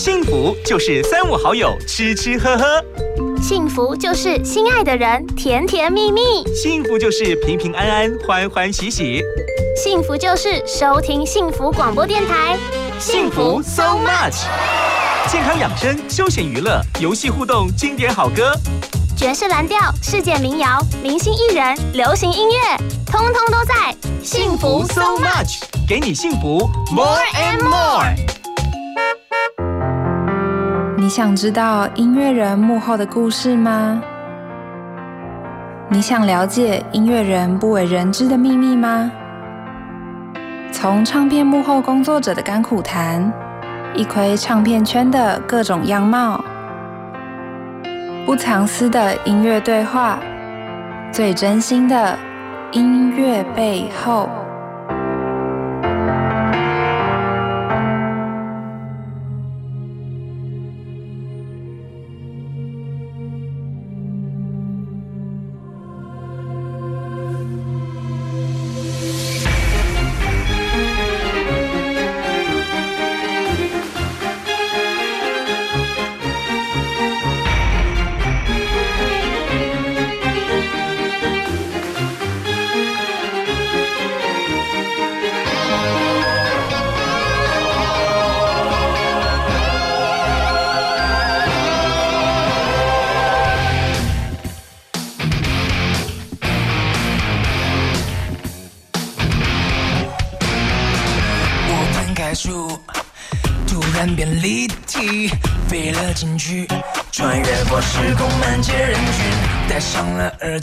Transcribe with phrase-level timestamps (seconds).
[0.00, 2.64] 幸福就是三五好友吃吃喝喝，
[3.42, 9.22] 幸福就是心爱的人甜甜蜜蜜，幸福就是平平安安欢欢喜喜，
[9.76, 12.56] 幸福就是收听幸福广播电台，
[12.98, 14.46] 幸福 so much。
[15.30, 18.54] 健康养生、休闲娱乐、游戏互动、经典好歌、
[19.14, 23.94] 爵士蓝调、世界民谣、明星艺人、流行音乐，通通都在。
[24.22, 26.66] 幸福 so much，给你幸福。
[26.90, 28.39] More and more。
[31.10, 34.00] 你想知道音乐人幕后的故事吗？
[35.88, 39.10] 你想了解音乐人不为人知的秘密吗？
[40.70, 43.28] 从唱片幕后工作者的甘苦谈。
[43.92, 46.40] 一窥唱片圈的各种样貌，
[48.24, 50.16] 不藏私的音乐对话，
[51.10, 52.16] 最真心的
[52.70, 54.28] 音乐背后。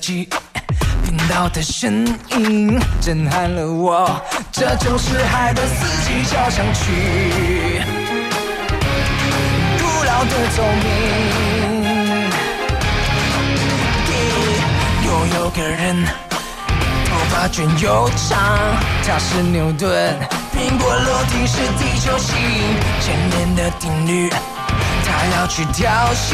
[0.08, 0.26] 听
[1.28, 4.10] 到的声音震撼了我，
[4.54, 7.82] 这就是海的四季交响曲，
[9.78, 10.88] 古老的奏鸣。
[15.04, 15.10] 又
[15.42, 16.06] 有个人，
[17.10, 18.58] 头发卷又长，
[19.06, 20.16] 他是牛顿，
[20.56, 24.30] 苹果落地是地球吸引千年的定律。
[25.10, 26.34] 他要去挑衅，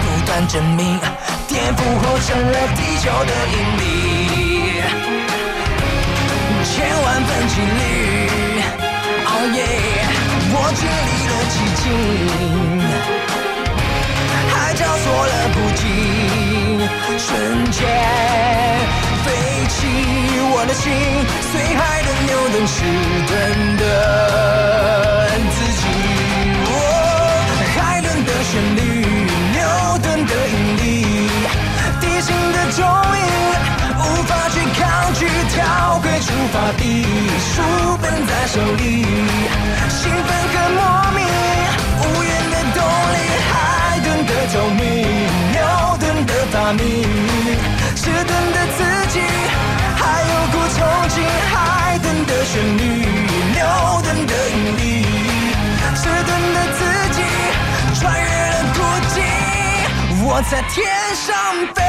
[0.00, 0.98] 不断证明，
[1.54, 3.82] 颠覆后成了地球的引力，
[6.64, 7.78] 千万分几率。
[9.24, 9.62] Oh yeah，
[10.50, 11.82] 我经历了奇迹，
[14.50, 15.82] 海角错了不惊，
[17.20, 17.24] 瞬
[17.70, 17.78] 间
[19.24, 19.26] 飞
[19.68, 19.76] 起
[20.50, 20.82] 我的心，
[21.52, 22.82] 随海的牛顿是
[23.30, 23.32] 等
[23.78, 23.82] 等
[32.74, 33.16] 心的重力，
[33.98, 35.20] 无法去抗拒，
[35.54, 36.82] 跳回出发地，
[37.38, 37.62] 书
[38.02, 39.06] 本在手里，
[39.88, 40.80] 兴奋和莫
[41.14, 41.22] 名，
[42.00, 42.82] 无言的动
[43.14, 43.16] 力，
[43.52, 43.54] 海
[44.00, 44.82] 顿的透明，
[45.52, 45.56] 牛
[46.00, 46.82] 顿的发明，
[47.94, 48.78] 迟钝的自
[49.12, 49.20] 己，
[49.96, 50.76] 还有股憧
[51.10, 51.16] 憬，
[51.54, 51.56] 海
[51.98, 52.82] 顿的旋律，
[53.54, 53.62] 牛
[54.02, 54.82] 顿的引力，
[55.94, 56.80] 迟钝的自
[57.14, 57.22] 己。
[58.00, 58.80] 穿越了孤
[59.14, 59.16] 寂，
[60.24, 61.32] 我在天上
[61.74, 61.84] 飞。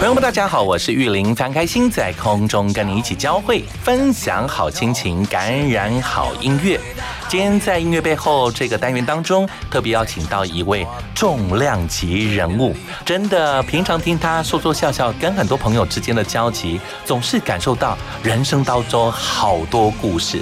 [0.00, 6.80] 朋友们，大家好，我是玉林，非常开心在空中跟你一起交汇，分享好心情，感染好音乐。
[7.28, 12.74] 今天在音乐背后这个单元当中，特别邀请到一位重量级人物，
[13.04, 20.40] 真的平常听他说说笑笑，跟很多朋友之间的交集，总是感受到人生当中好多故事。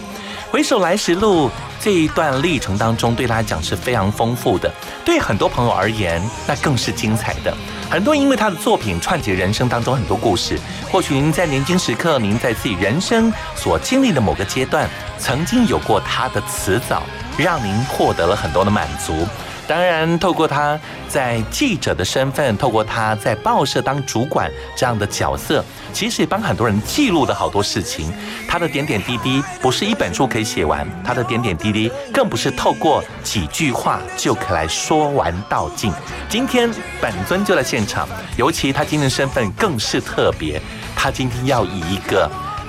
[0.53, 4.73] 回首来时路这一段历程当中，对他来讲是非常丰富的，
[5.05, 7.53] 对很多朋友而言，那更是精彩的。
[7.91, 10.59] 很多因为他的作品串起人生当中很多故事，
[10.93, 14.87] 或许您在年轻时刻，您在自己人生所经历的某个阶段，
[15.19, 17.03] 曾经有过他的词藻，
[17.39, 19.27] 让您获得了很多的满足。
[19.69, 25.63] 当然，透过他在记者的身份，透过他在报社当主管这样的角色，
[25.93, 28.11] 其实也帮很多人记录了好多事情。
[28.49, 35.93] 他的点点滴滴不是一本书可以写完，他的点点滴滴更不是透过几句话就可来说完道尽。
[36.31, 40.59] 今天本尊就在现场，尤其他今天的身份更是特别，
[40.97, 42.27] 他今天要以一个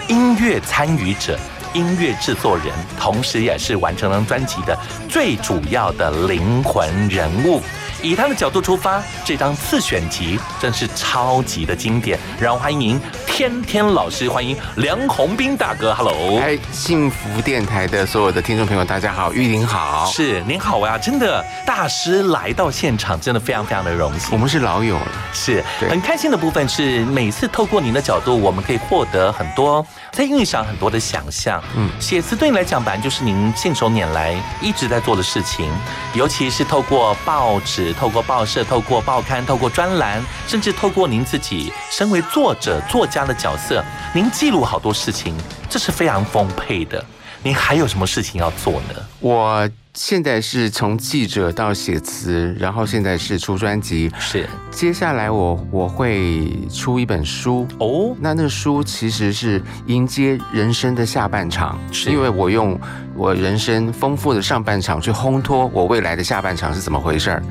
[0.09, 1.39] 音乐参与者。
[1.73, 2.67] 音乐制作人，
[2.99, 4.77] 同时也是完成了专辑的
[5.07, 7.61] 最主要的灵魂人物。
[8.01, 12.17] 以他的角度出发，这张自选集真是超级的经典。
[12.39, 16.39] 然后欢迎天天老师，欢迎梁宏斌大哥，Hello。
[16.39, 24.29] 哎，幸福电台的所有的听众朋友，大家好，玉玲好，是您好呀，真的大师来到现场，真的非常非常的荣幸。
[24.31, 31.61] 我们是老友了，是很开心的部分是，每次透过您的角度，我们可以获得很多在音乐上很多的想象。
[31.75, 35.69] 嗯，写词对你来讲，本来就是您信手拈来一直在做的事情，
[36.13, 43.83] 尤其是透过报纸、透过报社、透过报刊、透过专栏，甚至透过您自己身为作者、作家的角色，
[44.13, 45.35] 您记录好多事情，
[45.69, 47.03] 这是非常丰沛的。
[47.41, 48.95] 您还有什么事情要做呢？
[49.19, 49.69] 我
[50.01, 54.47] 现在是从记者到写词，然后现在是出专辑，是。
[54.71, 57.67] 接下来我我会出一本书。
[57.79, 62.11] 哦，那那个书其实是迎接人生的下半场，是。
[62.11, 62.79] 因为我用
[63.13, 67.43] 我人生丰富的上半场去烘托我未来的下半场是怎么回事儿，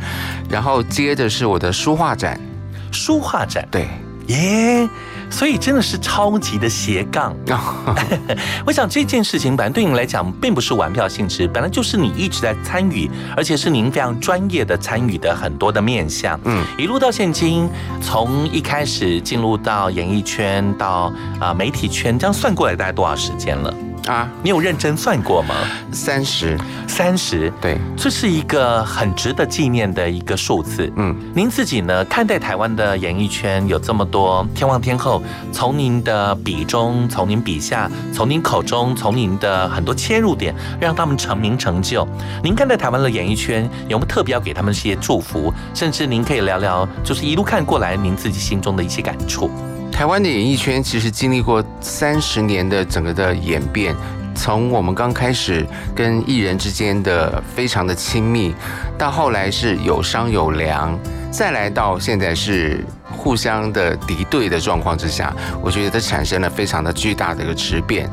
[0.49, 2.41] 然后接着是我的书画展，
[2.91, 3.69] 书画展。
[3.71, 3.87] 对，
[4.29, 4.89] 耶
[5.31, 7.35] 所以真的是超级的斜杠。
[8.67, 16.39] 我想这件事情本来对你来讲并不是玩票性质，本来就是你一直在参与，而且是您非常专业的参与的很多的面向。
[16.45, 17.69] 嗯，一路到现今，
[18.01, 23.73] 从一开始进入到演艺圈到啊、媒体圈，这样算过来大概多少时间了？
[24.07, 25.55] 啊，你有认真算过吗？
[25.93, 27.53] 三十，三十。
[27.61, 30.91] 对，这是一个很值得纪念的一个数字。
[30.97, 35.23] 嗯，您自己呢，看待台湾的演艺圈有这么多天王天后，
[35.53, 42.07] 从您的笔中，从您笔下，从您口中，从您的很多切入点，让他们成名成就。
[42.43, 45.53] 您看待台湾的演艺圈，有没有特别要给他们一些祝福？
[45.75, 49.51] 甚至您可以聊聊，就是一路看过来，您自己心中的一些感触。
[49.99, 53.93] 台湾的演艺圈其实经历过三十年的整个的演变，
[54.33, 58.55] 从我们刚开始跟艺人之间的非常的亲密，
[58.97, 60.97] 到后来是有商有量，
[61.33, 68.09] 再来到现在是互相的敌对的状况之下，我觉得它产生了非常的巨大的一个质变。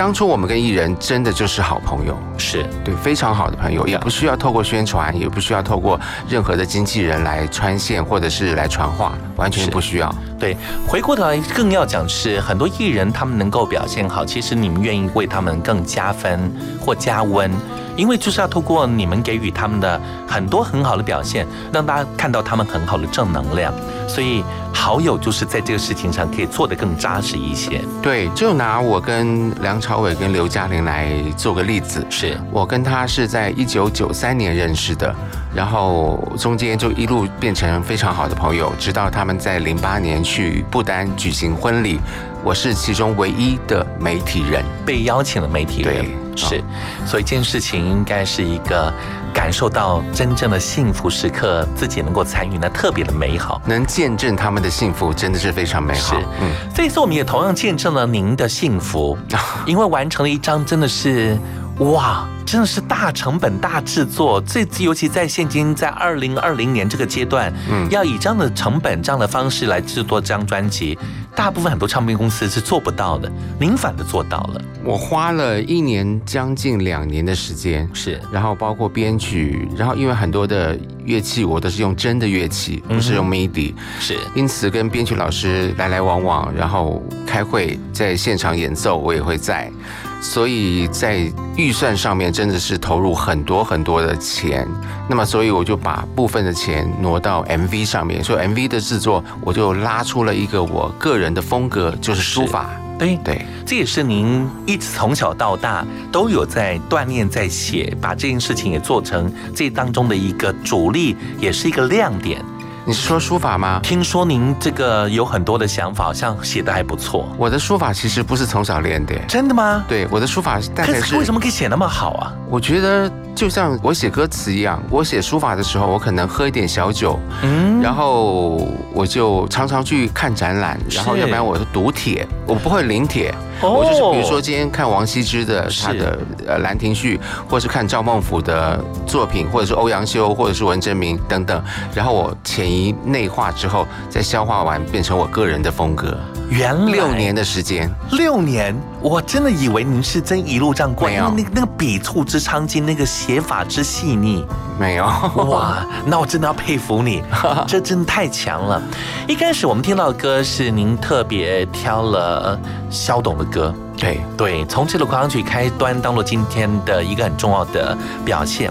[0.00, 10.10] 当初我们跟艺人真的就是好朋友，是对，非常好的朋友，也不需要透过宣传，也不需要透过任何的经纪人来穿线或者是来传话，完全不需要。
[10.38, 10.56] 对，
[10.88, 16.50] 回过头来更要讲是很多艺人他们能够表现好，其实你们愿意为他们更加分
[16.80, 17.52] 或加温，
[17.94, 23.70] 因为就是要透过你们给予他们的很多很好的表现，让大家看到他们很好的正能量。
[24.08, 24.42] 所以
[24.72, 27.80] 好友就是在这个事情上可以做得更扎实一些。
[28.02, 32.06] 对，就拿我跟梁朝伟跟刘嘉玲来做个例子。
[32.08, 35.12] 是我跟他是在一九九三年认识的，
[35.52, 41.98] 然后中间就一路变成非常好的朋友，直到他们在零八年去不丹举行婚礼，
[42.44, 44.64] 我是其中唯一的媒体人。
[44.86, 46.62] 被邀请的媒体人对是，
[47.04, 48.94] 所以这件事情应该是一个
[49.32, 53.60] 感受到真正的幸福时刻，自己能够参与，那特别的美好。
[53.64, 56.18] 能见证他们的幸福，真的是非常美好。
[56.18, 59.16] 是，嗯，这一次我们也同样见证了您的幸福，
[59.66, 61.38] 因为完成了一张真的是
[61.80, 64.38] 哇，真的是大成本、大制作。
[64.42, 70.98] 这次尤其在现今在二零二零年这个阶段，嗯，要以这样的成本、这样的方式来制作这张专辑，
[71.34, 78.20] 大部分很多唱片公司是做不到的，您反的做到了，我花了一年将近两年的时间，是。
[78.30, 84.18] 然后包括编曲，然后因为很多的乐器我都是用真的乐器，不是用 MIDI，、是。
[84.34, 89.72] 因此跟编曲老师来来往往，然后开会在现场演奏，我也会在，
[90.20, 94.68] 所以在预算上面真的是投入很多很多的钱。
[95.08, 102.70] 那么，所以我就把部分的钱挪到 MV 上面，所以 MV 的制作我就拉出了一个我个人的风格，就是书法。
[102.98, 112.44] 对对，这也是您一直从小到大都有在锻炼、在写，把这件事情也做成这当中的一个主力，也是一个亮点。
[112.90, 113.78] 你是说书法吗？
[113.84, 119.84] 听说您这个有很多的想法，好像写的还不错，我的书法其实不是从小练的，真的吗？
[119.86, 122.34] 对，我的书法大概是可是为什么可以写那么好啊？
[122.48, 128.56] 我觉得就像我写歌词一样，我写书法的时候，我可能喝一点小酒，嗯，然后
[128.92, 133.32] 我就常常去看展览，然后要不然我就读帖，我不会临帖。
[133.62, 137.18] 哦我就是比如说今天看王羲之的他的呃《兰亭序》，
[137.50, 141.62] 或是看赵孟俯的作品，或者是欧阳修，或者是文征明等等，
[141.94, 146.18] 然后我潜移内化之后，再消化完，变成我个人的风格。
[146.48, 146.90] 原来。
[146.90, 154.44] 六年的时间，六年我真的以为您是真一路这样过因为那个那个笔触之苍劲，那个写法之细腻，
[154.78, 157.22] 没有，哇， 那我真的要佩服你，
[157.66, 158.80] 这真的太强了。
[159.26, 162.58] 一开始我们听到的歌是您特别挑了
[162.90, 168.70] 肖董的歌，对，对，从这首狂想曲开端，当做今天的一个很重要的表现。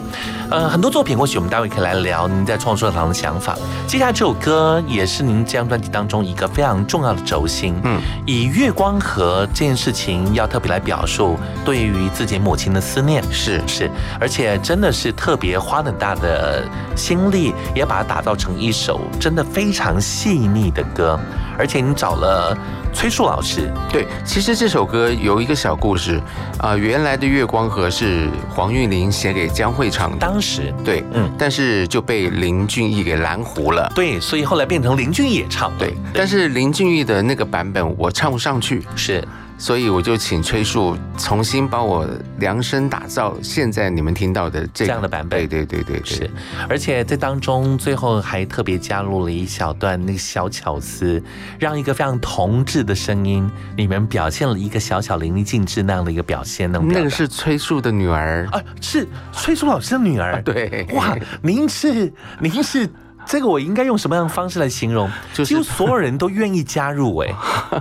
[0.51, 3.55] 呃，很多作品或许我们待会可以来聊您在创作上的想法。
[3.85, 16.63] 接下来这首歌也是您这张专辑当中一个非常重要的轴心，嗯，以月光河这件事情要特别来表述对于自己母亲的思念，是是，而且真的是特别花很大的
[16.95, 21.19] 心力，也把它打造成一首真的非常细腻的歌。
[21.57, 22.57] 而且你找了
[22.93, 26.21] 崔树老师，对，其实这首歌有一个小故事，
[26.57, 30.73] 啊、原来的《月光河》是黄韵玲写给江蕙唱的，当时。
[30.83, 31.19] 对，嗯。
[31.19, 33.91] 嗯，但是就被林俊逸给拦糊了。
[33.93, 39.21] 对，所以后来变成林俊也唱了，对，但是林俊逸的那个版本我唱不上去，是
[39.59, 42.07] 所以我就请崔树重新帮我
[42.39, 45.37] 量身打造现在你们听到的这这样的版本。
[45.37, 46.31] 对对对对对，是，
[46.69, 51.21] 而且这当中最后还特别加入了一小段那个小巧思，
[51.59, 60.87] 让一个非常童稚的声音，里面表现了一个小小淋漓尽致那样的一个表现，那个是崔树的女儿，啊，是崔树老师的女儿， 对。
[60.93, 62.89] 哇，您是您是。
[63.29, 65.07] 这个我应该用什么样的方式来形容？
[65.31, 67.31] 就是几乎所有人都愿意加入、哎，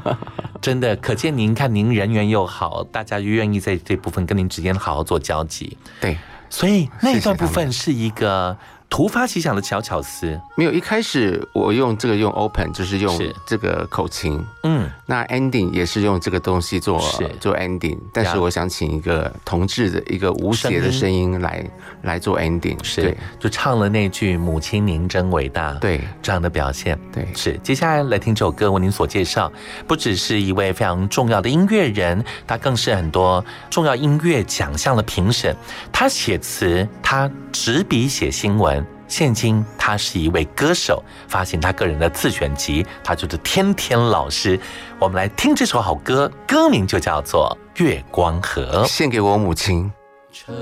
[0.61, 5.79] 真的，可见您看您人缘又好，大家就愿意在这部分跟您之间好好做交集。
[6.03, 6.19] 对，
[6.51, 8.55] 所以那一段部分是一个
[8.91, 13.17] 突发奇想的小巧思，没有一开始我用这个用 open 就是用
[13.47, 16.99] 这个口琴，嗯，那 ending 也是用这个东西做
[17.39, 21.65] 做 ending，但是我想请一个同志的一个无邪的声音来
[22.03, 23.03] 来做 ending，是。
[23.03, 26.01] 对，就唱了那句“母亲您真伟大”，对。
[26.23, 26.99] 这样的表现。
[27.13, 27.29] 对。
[27.35, 29.53] 是，接下来来听这首歌，为您所介绍，
[29.87, 35.55] 不只是一位非常重要的音乐人，他更是很多重要音乐奖项的评审。
[35.93, 38.78] 他写词，他执笔写新闻。
[39.09, 44.61] 现今他是一位歌手，发行他个人的自选集，他就是天天老师。
[44.99, 48.85] 我们来听这首好歌，歌名就叫做《月光河》。
[48.87, 49.91] 献给我母亲。
[50.31, 50.55] 晨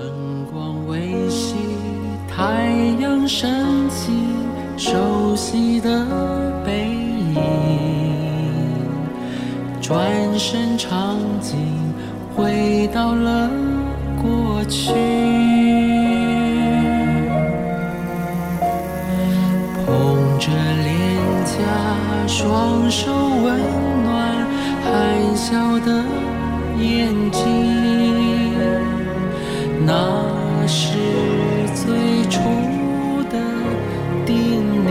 [0.50, 1.56] 光微曦，
[2.34, 2.68] 太
[3.00, 4.12] 阳升起，
[4.78, 6.06] 熟悉的
[6.64, 6.86] 背
[7.34, 7.42] 影，
[9.82, 11.92] 转身场景
[12.34, 13.50] 回到了
[14.22, 15.65] 过去。
[20.38, 20.86] 着脸
[21.44, 21.54] 颊，
[22.26, 23.44] 双手温
[24.04, 24.06] 暖
[24.84, 25.88] 含笑的
[26.78, 27.42] 眼睛。
[29.84, 29.90] 那
[30.66, 30.98] 是
[31.74, 31.84] 最
[32.28, 32.40] 初
[33.30, 33.34] 的
[34.24, 34.34] 叮
[34.84, 34.88] 咛。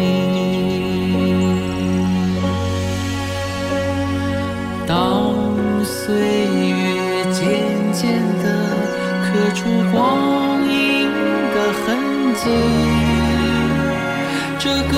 [4.88, 4.94] 当
[5.84, 7.44] 岁月渐
[7.92, 8.04] 渐
[8.42, 8.44] 地
[9.22, 9.60] 刻出
[9.92, 9.96] 光
[10.70, 10.74] 阴
[11.54, 11.86] 的痕
[12.36, 12.44] 迹，
[14.58, 14.94] 这歌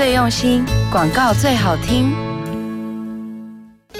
[0.00, 2.10] 最用心，广告最好听。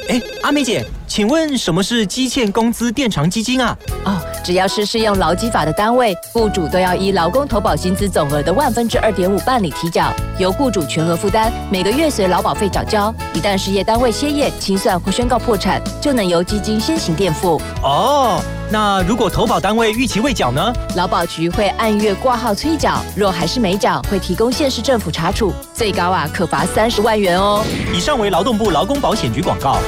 [0.08, 3.76] 哎，阿美姐，请问什么是基欠工资垫偿基金啊？
[4.06, 13.14] 哦，只要是适用劳基法的单位，雇主都要依劳工投保薪资总额的万分之二点五办理提缴，由雇主全额负担，每个月随劳保费缴交。
[13.34, 17.60] 一旦事业单位歇业、清算或宣告破产，就能由基金先行垫付。
[17.82, 20.72] 哦，那如果投保单位逾期未缴呢？
[20.96, 27.62] 劳保局会按月挂号催缴，若还是没缴，会提供县市政府查处，最高啊可罚三十万元哦。
[27.92, 29.78] 以上为劳动部劳工保险局广告。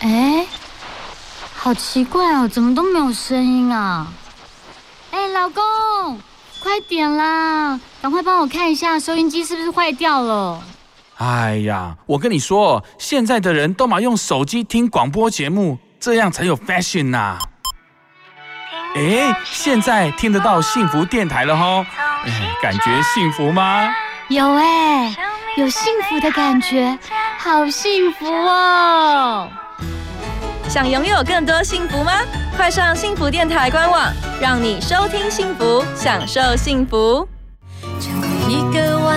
[0.00, 0.46] 哎，
[1.68, 4.06] 好奇怪哦，怎么都没有声音啊？
[5.10, 5.62] 哎，老公，
[6.62, 10.62] 快点啦，赶快帮我看一下收音机是不是坏掉了。
[11.18, 17.38] 哎呀，我跟你说，现在的人都嘛用手机听广播节目，这样才有 fashion 呐、
[18.94, 21.84] 哎，现在听得到幸福电台了吼，
[22.24, 23.94] 哎，感觉幸福吗？
[24.28, 25.14] 有哎，
[25.58, 26.98] 有幸福的感觉，
[27.36, 29.50] 好幸福哦！
[30.68, 32.12] 想拥有更多幸福吗？
[32.54, 37.26] 快上幸福电台官网，让你收听幸福，享受幸福。
[38.46, 39.16] 一个弯，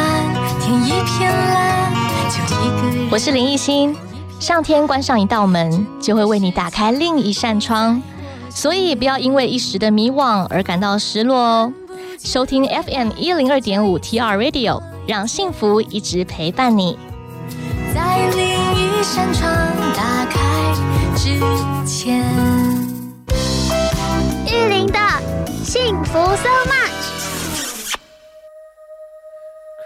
[0.62, 1.92] 天一片蓝，
[2.30, 3.10] 就一个人。
[3.12, 3.94] 我是林艺欣，
[4.40, 8.02] 上天关上一道门，就会为你打开另一扇窗，
[8.50, 11.74] 所以不要因为一时的迷惘而感到失落哦。
[12.24, 16.98] 收听 FM 一零二点五 TR Radio，让幸福一直陪伴你。
[17.94, 18.02] 在
[18.38, 19.52] 另一扇窗
[19.94, 20.40] 打开
[21.24, 21.28] 之
[21.86, 22.18] 前，
[24.48, 24.98] 玉林的
[25.64, 27.06] 幸福 so much。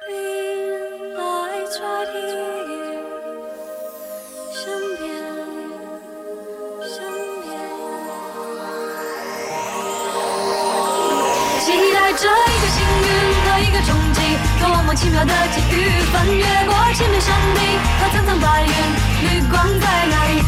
[0.07, 3.03] Green lights right here，
[4.53, 4.63] 身
[4.95, 5.03] 边，
[6.87, 7.03] 身
[7.43, 7.43] 边。
[11.59, 13.11] 期待着一个幸运
[13.43, 14.17] 和一个冲击，
[14.61, 15.75] 多么奇妙的际遇！
[16.13, 17.61] 翻越过千面山顶
[17.99, 18.69] 和层层白云，
[19.21, 20.44] 绿光在哪里？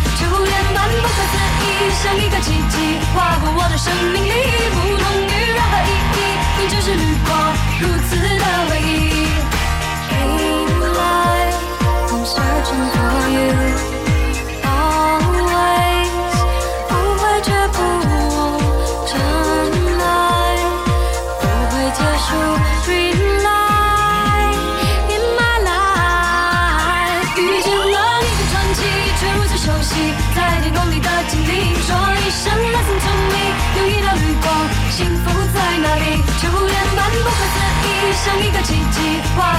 [3.56, 4.30] 我的生命里，
[4.76, 6.20] 不同于任何意义，
[6.60, 7.32] 你就是绿光，
[7.80, 8.27] 如此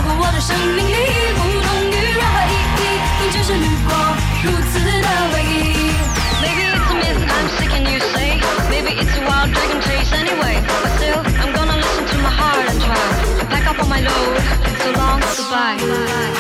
[0.08, 0.96] 过我的生命里，
[1.36, 2.82] 不同于任何意义，
[3.20, 5.92] 你就是绿光，如此的唯一。
[6.40, 8.40] Maybe it's a myth I'm sick and you say
[8.70, 12.68] Maybe it's a wild dragon chase anyway But still, I'm gonna listen to my heart
[12.70, 12.96] and try
[13.40, 14.40] To pack up all my load
[14.80, 16.38] So long, goodbye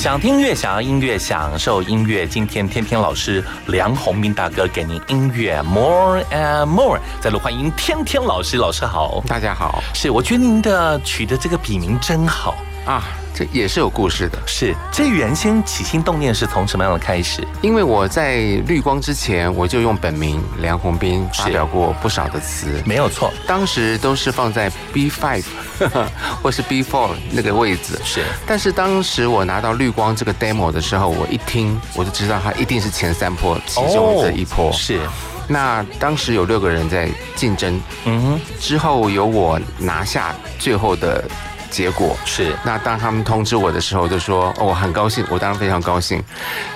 [0.00, 2.26] 想听乐，想要音乐，享受音乐。
[2.26, 6.98] 今天天天老师梁宏斌大哥给您音乐 more and more。
[7.20, 9.84] 再度欢迎天天老师，老师好，大家好。
[9.92, 13.04] 是，我觉得您的取的这个笔名真好啊，
[13.40, 14.38] 这也是有故事的。
[14.46, 17.42] 是，这原先起心动念是从什么样的开始？
[17.62, 23.32] 因为我在绿光之前，我就用本名梁鸿斌发表过不少的词，没有错。
[23.46, 25.44] 当时都是放在 B five
[26.42, 27.98] 或是 B four 那个位置。
[28.04, 34.68] 是，但是当时我拿到绿光这个 demo 的时候，我一听我就知道它一定是前三波其中的一波。
[34.68, 35.00] 哦、是。
[35.48, 41.24] 那当时有六个人在竞争，嗯哼，之后由我拿下最后的
[41.70, 42.16] 结果。
[42.24, 46.22] 是，那当他们通知我的时候，我就说哦，我很高兴，我当然非常高兴。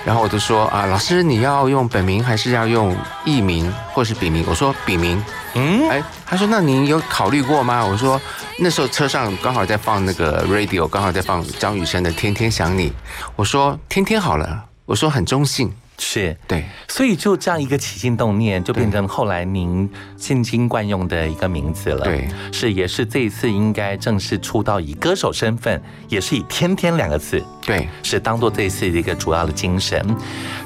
[0.03, 4.43] 然后我就说啊，老师你要用本名还是要用艺名或是笔名？
[4.47, 5.23] 我说笔名。
[5.53, 7.85] 嗯，哎，他说那您有考虑过吗？
[7.85, 8.19] 我说
[8.59, 12.89] 那时候车上刚好在放那个 radio，刚好在放张雨生的《天天想你》。
[13.35, 15.73] 我说天天好了，我说很中性。
[15.97, 22.03] 是对，所以就这样一个起心动念，就变成后来您现今惯用的一个名字了。
[22.03, 30.05] 对，是也是这一次应该正式出道，以歌手身份，也是以“天天”两个字，对，是当做这一次的一个主要的精神。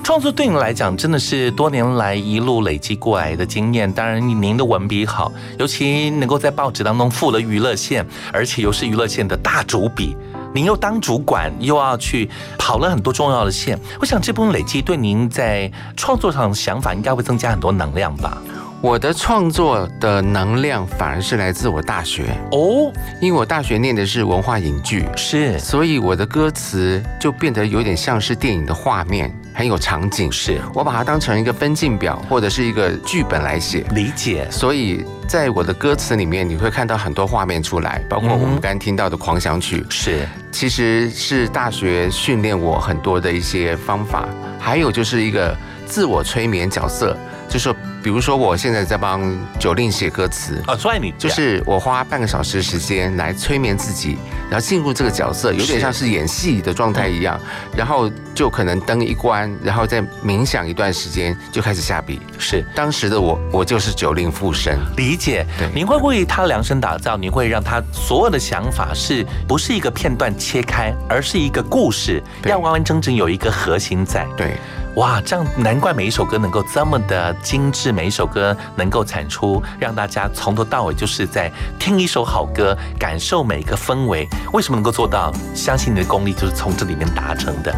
[0.04, 3.92] 创作对你来讲，真的是多年来一路累积过来的经验。
[3.92, 10.15] 当然，您的文笔好，尤其能够在报纸当中附了娱乐线，而且又是娱乐线的大主笔。
[10.54, 18.38] 您又当主管，又要去跑了很多重要的线，我想这部分累积对您在创作上的想法应该会增加很多能量吧。
[18.82, 22.28] 我的创作的能量反而是来自我大学。
[22.52, 22.89] 哦，
[23.20, 30.32] 因为我大学念的是文化影剧，是，所以我的歌词就变得有点像是电影的画面，很有场景。
[30.32, 30.62] 是。
[30.74, 34.48] 我把它当成一个分镜表或者是一个剧本来写，理解。
[34.50, 44.26] 所以在我的歌词里面，你会看到很多画面出来，包括我们刚刚听到的狂想曲，是，其实是大学训练我很多的一些方法，
[44.58, 45.54] 还有就是一个
[45.86, 47.18] 自我催眠角色，
[47.50, 47.76] 就是。
[48.02, 49.22] 比如说，我现在在帮
[49.60, 54.18] 九令写歌词啊，所以你就是我花半个小时时间来催眠自己，
[54.50, 57.38] 然后进入这个角色，有点像是演戏的状态一样，
[57.76, 62.22] 然后就可能灯一关，然后再冥想一段时间，就开始下笔。
[62.38, 64.80] 是当时的我，我就是九令附身。
[64.96, 74.26] 理解，对，您会为他量身打造，你会让他所有的想法是不是一个片段切开，而是一个故事，要完完整整有一个核心在。
[74.38, 74.54] 对。
[74.96, 84.28] 哇，这样难怪每一首歌能够这么的精致，每一首歌能够产出让大家从头到尾就是在听一首好歌，感受每一个氛围。
[84.52, 85.32] 为什么能够做到？
[85.54, 87.71] 相信你的功力就是从这里面达成的。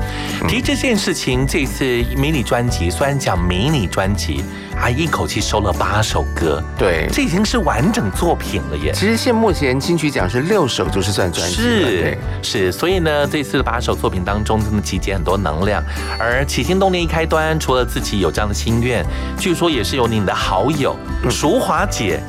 [0.47, 1.83] 提这件事情，这次
[2.15, 4.43] 迷你专辑虽然讲迷你专辑，
[4.79, 8.93] 啊，一口气收了八首歌，对，这已经是完整作品了耶。
[8.93, 15.83] 其实现目前金曲奖是六首，就是算专辑是是，所以呢，这次的八首作品当中，真的集结很多能量，
[16.17, 17.01] 而起心动念。
[17.01, 19.03] 一开端，除了自己有这样的心愿，
[19.35, 20.95] 据说也是由您的好友
[21.29, 22.19] 淑华姐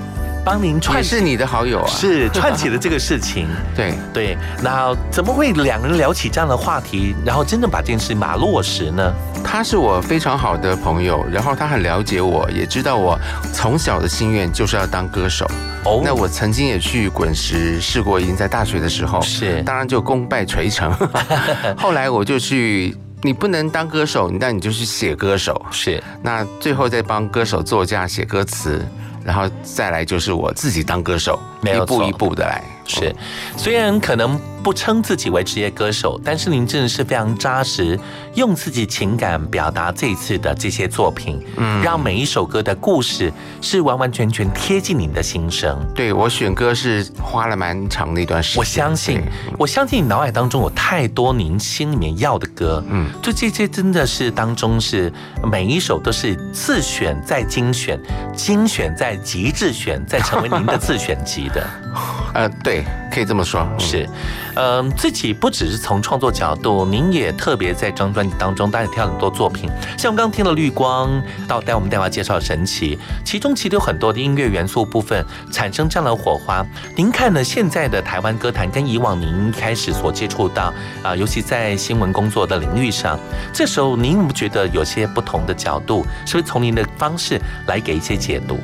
[0.45, 3.47] 帮您串，是你的好友啊，是串起了这个事情。
[3.77, 9.15] 对对，那怎么会两人聊起这样的话题，然后真正把这件事把落实呢？
[9.45, 13.19] 他是我非常好的朋友，然后他很了解我，也知道我
[13.53, 15.49] 从小的心愿就是要当歌手。
[15.85, 20.93] 哦，那我曾经也去滚石试过音，在大学的时候是，当然就功败垂成。
[21.79, 22.97] 后来我就去。
[23.23, 25.65] 你不能当歌手，那你就去写歌手。
[25.71, 28.85] 是，那最后再帮歌手作家写歌词，
[29.25, 32.65] 然后再来就是我自己当歌手，一步一步的来。
[32.85, 33.15] 是，
[33.57, 37.99] 虽然可能不称自己为职业歌手，但是您真的是非常扎实，
[38.35, 45.79] 用自己情感表达这次的这些作品，嗯，让每一首歌的故事是完完全全贴近您的心声。
[45.95, 48.59] 对我选歌是花了蛮长的一段时间。
[48.61, 49.21] 我相信，
[49.59, 55.13] 我相信你脑海当中有太多您心里面要的歌，嗯，就这些真的是当中是
[55.51, 57.99] 每一首都是自选再精选，
[58.37, 61.67] 精选再极致选，再成为您的自选集的。
[62.33, 64.09] 呃，对，可以这么说，是，
[64.55, 71.11] 嗯，自己不只是从创作角度，您也特别在这张专辑当中，大家挑很多作品，像我们刚听了《绿光》，
[71.47, 76.65] 到带我们带娃介绍《神奇》，其中其实有很多的音乐元素部分产生这样的火花。
[76.97, 77.43] 您看呢？
[77.43, 83.19] 现在的台湾歌坛跟以往您开始所接触到啊，尤其在新闻工作的领域上，
[83.53, 88.59] 这时候您觉得有些不同的角度，是不是从您的方式来给一些解读？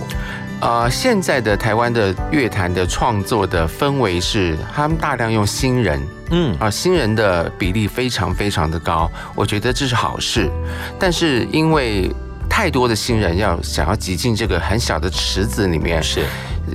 [0.60, 10.50] 呃，现在的台湾的乐坛的创作的氛围是，他们大量用新人，嗯啊，新人的比例非常非常的高，我觉得这是好事。
[10.98, 12.10] 但是因为
[12.50, 16.24] 太多的新人要想要挤进这个很小的池子里面，是。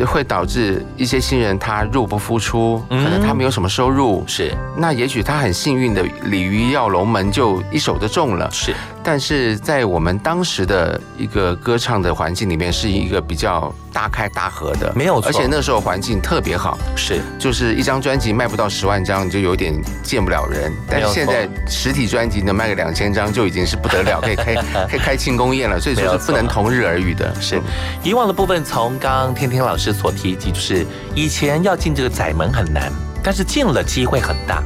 [0.07, 4.51] 会导致一些新人他入不敷出，可能他没有什么收入，是。
[4.75, 8.73] 那也许他很幸运的鲤鱼跃龙门就一手就中了，是。
[9.03, 15.27] 但是在我们当时的一个歌唱的环境里面，是一个比较大开大合的，没有错。
[15.27, 17.21] 而且那时候环境特别好，是。
[17.37, 20.71] 就是一张专辑卖不到十万张，就有点见不了人。
[20.89, 24.55] 但是现在实体专辑能卖个两千张就已经是不得了，可以开
[24.89, 25.79] 可以开庆功宴了。
[25.79, 27.33] 所以说是不能同日而语的。
[27.39, 27.61] 是。
[28.03, 29.93] 以往的部分，从刚刚天天老师。
[29.93, 34.63] 所提及，就是以前要进这个窄门很难，但是进了机会很大。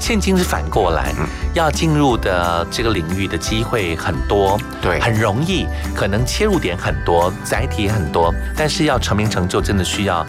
[0.00, 1.12] 现今是反过来，
[1.54, 10.26] 要进入的这个领域的机会很多，对，很容易，可能切入点很多，载体很多，但是要成名成就，真的需要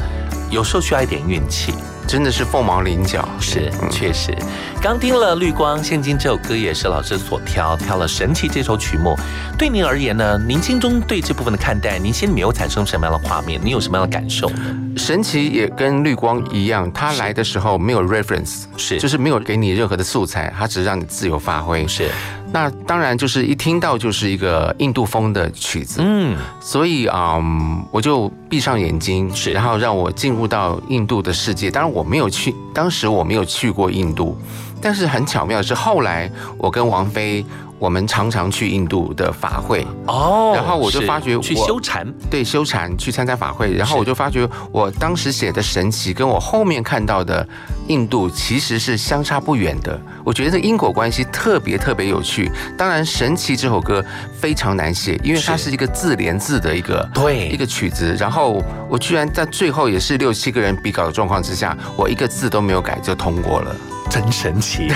[0.49, 1.73] 有时候需要一点运气。
[2.09, 3.23] 真的是凤毛麟角。
[3.39, 4.35] 是，确实。
[4.81, 9.15] 刚听了《绿光现今》这首歌，也是老师所挑，挑了《神奇》这首曲目。
[9.59, 10.35] 对您而言呢？
[10.47, 13.61] 您心中对这部分的看待，您心里面有产生什么样的画面？
[13.63, 14.75] 你有什么样的感受呢？
[14.97, 21.87] 神奇也跟绿光一样，它来的时候没有 reference，是就是没有给你任何的素材，它只是让你自由发挥。
[21.87, 22.09] 是，
[22.51, 29.51] 那当然就是一听到就是一个印度风的曲子，嗯，所以嗯，我就闭上眼睛，是。
[29.51, 31.69] 然后让我进入到印度的世界。
[31.69, 34.37] 当然我没有去，当时我没有去过印度，
[34.81, 37.45] 但是很巧妙的是，后来我跟王菲。
[37.79, 47.47] 我们常常去印度的法会哦，然后我就发觉我去修禅，对修禅去参加法会，然后我就发觉我当时写的神奇跟我后面看到的
[47.87, 49.97] 印度其实是相差不远的。
[50.25, 52.51] 我觉得这因果关系特别特别有趣。
[52.77, 54.03] 当然，《神奇》这首歌
[54.37, 58.13] 非常难写，因为它是一个自连字的一个对一个曲子。
[58.19, 63.73] 然后我居然在最后也是六七个人比稿的状况之下，我一个字都没有改就通过了。
[64.09, 64.89] 真神奇，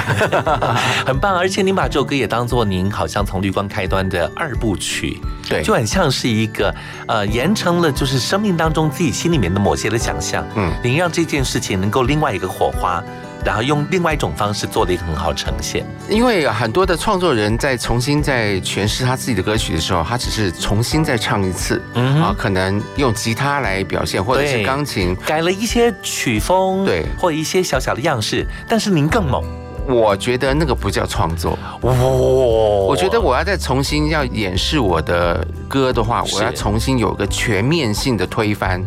[1.05, 1.35] 很棒！
[1.35, 6.73] 而且您把这首歌也当做您好像从绿光开端的二部曲，对，就很像是一个
[7.07, 13.03] 呃，延承了就是生命当中自己心里面的某些的想象，嗯，您让这件事情能够另外一个火花。
[13.45, 25.15] 然后用另外一种方式做了一个很好呈现，因为很多的创作人在重新在诠释他自己的歌曲的时候，他只是重新再唱一次，嗯啊，可能用吉他来表现，或者是钢琴。
[25.25, 29.43] 改了一些曲风，对，或一些小小的样式，但是您更猛。
[29.85, 31.93] 我觉得那个不叫创作，哇！
[31.93, 38.81] 我觉得我要再重新要演示我的歌的话，我要重新有个全面性的推翻，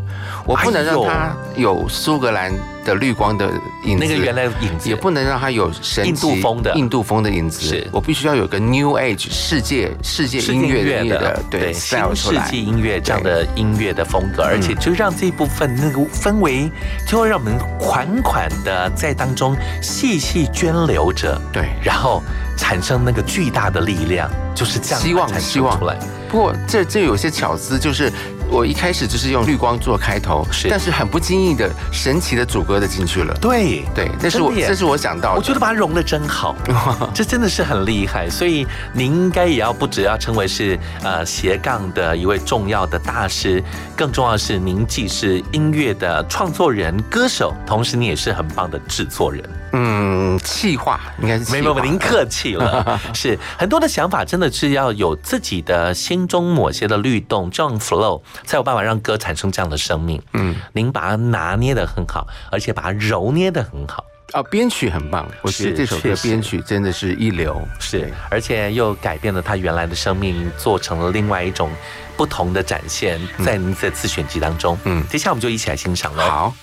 [0.47, 2.51] 我不能让它有苏格兰
[2.87, 3.51] 的绿光的
[3.85, 6.73] 影子，那个原来影子，也不能让它有神印度风的。
[6.75, 7.87] 印度风的影子，是。
[7.93, 16.71] 我必须要有个 New Age 世界世界音乐的对新世纪音乐这样的音乐的风格，而且就让这一部分那个氛围，
[17.07, 20.77] 就会让我们款款的在当中细细涓。
[20.87, 22.23] 流着，对，然后
[22.57, 25.77] 产生那个巨大的力量，就是这样希望希望。
[25.81, 25.99] 出来。
[26.29, 28.13] 不过这这有些巧思，就是
[28.51, 33.35] 我一开始就是用绿光做开头，是，但是很不经意的神奇的主歌的进去了。
[33.41, 36.55] 对对，这是我这是我想到的，我觉得把它融的真好，
[37.13, 38.31] 这真的是很厉害。
[38.31, 43.63] 所以您应该也要不只要称为是呃斜杠的一位重要的大师，
[43.97, 49.43] 更重要的是您既是音乐的创作人、歌手，同时你也是很棒的制作人。
[49.79, 52.99] 嗯，气话应该是没没没，您客气了。
[53.13, 60.23] 是很多的想法，真的是要有自己的心中某些的律动，这样 flow 才有办法让歌产生这样的生命。
[60.33, 64.03] 嗯，您把它拿捏的很好，而且把它揉捏的很好。
[64.33, 67.61] 啊，编曲很棒，我觉得这首歌编曲真的是一流。
[67.79, 71.71] 是，而且又改变了他原来的生命，做成了另外一种
[72.17, 74.79] 不同的展现，在您的自选集当中。
[74.85, 76.31] 嗯，接下来我们就一起来欣赏了。
[76.31, 76.55] 好。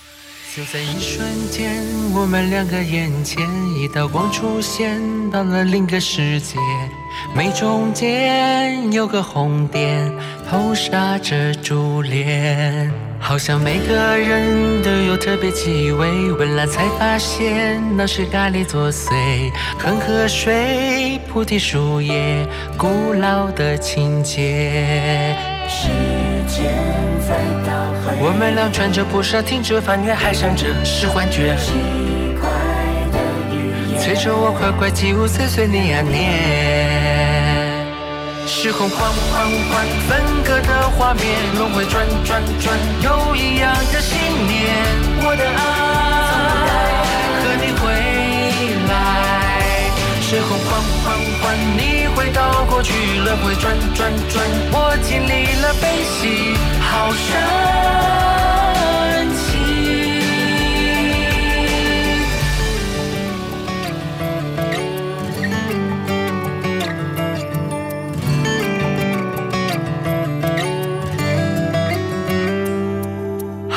[0.56, 1.82] 就在一瞬间，
[2.14, 3.44] 我们两个眼前
[3.76, 6.56] 一道光出现，到了另一个世界。
[7.34, 10.08] 眉中间有个红点，
[10.48, 12.88] 投射着珠帘。
[13.18, 19.10] 好像每个人都有特别气味，闻了才发现那是咖喱作祟。
[19.76, 22.46] 恒河水、菩提树叶，
[22.78, 25.36] 古老的情节。
[25.68, 25.88] 时
[26.46, 26.72] 间
[27.26, 27.72] 在倒，
[28.26, 31.54] 我们俩穿着不舍，听着翻越，还想着是幻觉。
[31.58, 31.74] 奇
[32.40, 32.48] 怪
[33.12, 33.18] 的，
[34.00, 37.84] 催着我快快起舞，碎碎念啊念。
[38.46, 41.22] 时空缓缓缓，分割的画面，
[41.54, 44.16] 轮回转转转，有一样的信
[44.48, 44.72] 念。
[45.20, 45.93] 我的爱，
[50.26, 57.36] 时空缓缓缓，你回到过去，轮回转转转，我经历了悲喜，好像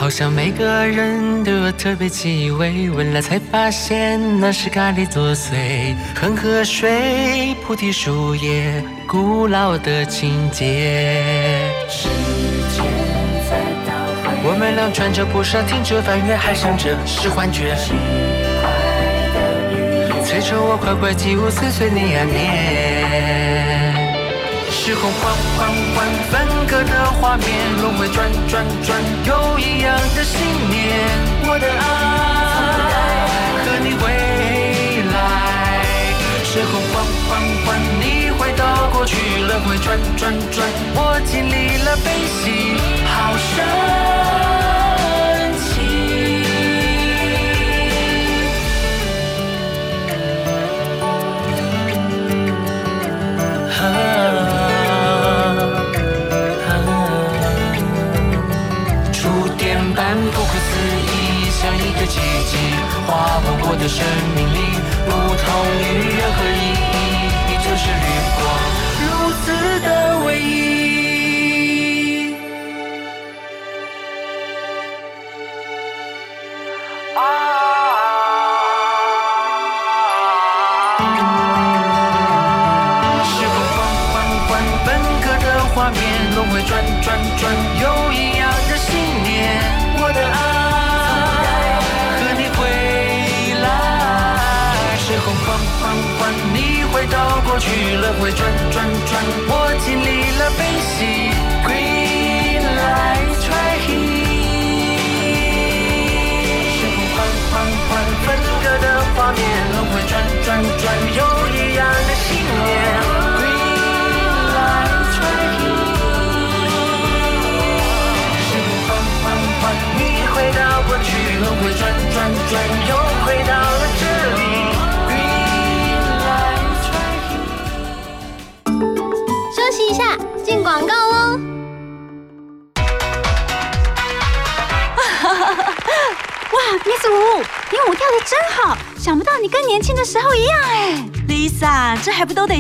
[0.08, 5.94] 好像每个人都有特别气味，闻了才发现那是咖喱作祟。
[6.16, 11.70] 恒河水、菩提树叶，古老的情节。
[11.90, 12.08] 时
[12.74, 12.86] 间
[13.50, 13.92] 在倒
[14.24, 17.76] 回，我们俩穿着布纱，听着翻越，还想着是幻觉。
[17.76, 17.92] 奇
[18.62, 18.72] 怪
[19.34, 19.38] 的
[19.74, 19.76] 语
[20.08, 22.38] 言，催着我快快起舞，碎碎念啊念。
[24.72, 27.48] 时空缓缓缓，分割的画面，
[27.82, 30.38] 轮回转转转，有一样的信
[30.70, 30.76] 念。
[31.48, 31.82] 我的爱，
[33.64, 34.06] 和你未
[35.14, 35.16] 来。
[36.44, 36.94] 时空缓
[37.30, 37.30] 缓
[37.64, 37.66] 缓，
[38.02, 39.16] 你回到过去，
[39.48, 42.76] 轮回转转转，我经历了悲喜，
[43.06, 43.56] 好深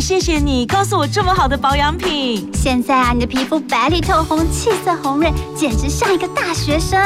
[0.07, 2.49] 谢谢你告诉我这么好的保养品？
[2.53, 6.97] 现在啊，你的皮肤白里透红，气色红润，简直像一个大学生。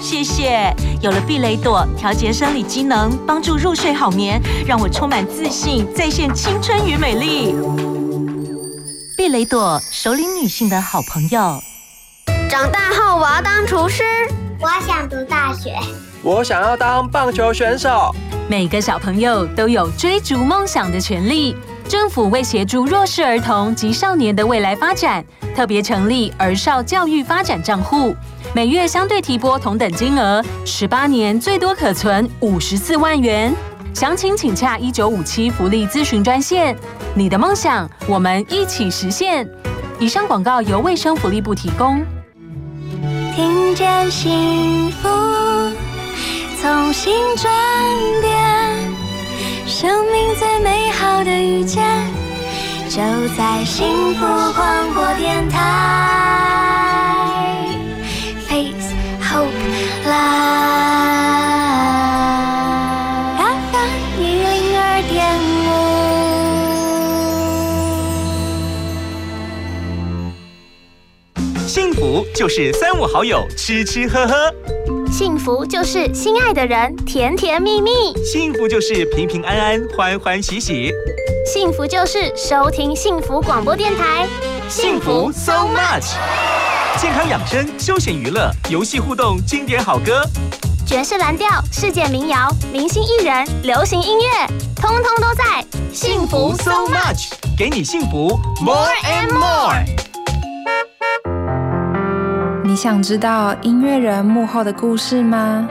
[0.00, 7.54] 谢谢，有了碧蕾朵调节生理机能，帮助入睡好眠，让我充满自信，再现青春与美丽。
[9.14, 11.60] 碧蕾朵，首领女性的好朋友。
[12.48, 14.02] 长大后我要当厨师，
[14.58, 15.74] 我想读大学。
[16.22, 18.10] 我想要当棒球选手。
[18.48, 21.54] 每个小朋友都有追逐梦想的权利。
[21.88, 25.24] 政府为协助弱势儿童及少年的未来发展，
[25.56, 28.14] 特别成立儿少教育发展账户，
[28.54, 33.54] 每月相对提拨同等金额，十八年最多可存五十四万元。
[33.94, 36.76] 详情请洽一九五七福利咨询专线。
[37.14, 39.48] 你的梦想，我们一起实现。
[39.98, 42.04] 以上广告由卫生福利部提供。
[43.34, 45.08] 听见幸福，
[46.60, 47.50] 从心转
[48.20, 48.57] 变，
[49.68, 51.84] 生命最美好的遇见，
[52.88, 52.98] 就
[53.36, 55.58] 在幸福广播电台。
[58.48, 59.52] Face Hope
[60.06, 60.48] Live
[63.36, 65.14] FM 一零二点
[71.68, 74.34] 幸福就是三五好友吃吃喝喝，
[75.18, 77.90] 幸福就是心爱的人甜甜蜜蜜，
[78.24, 80.92] 幸福就是平平安安欢欢喜喜，
[81.44, 84.28] 幸福就是收听幸福广播电台。
[84.68, 86.12] 幸福 so much。
[87.00, 90.22] 健康养生、休闲娱乐、游戏互动、经典好歌，
[90.86, 94.46] 爵士蓝调、世界民谣、明星艺人、流行音乐，
[94.76, 100.07] 通通都在幸福 so much，给你幸福 more and more。
[102.80, 105.68] 想知道音乐人幕后的故事吗？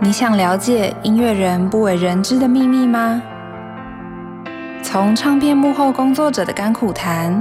[0.00, 3.22] 你想了解音乐人不为人知的秘密吗？
[4.82, 7.40] 从唱片幕后工作者的甘苦谈，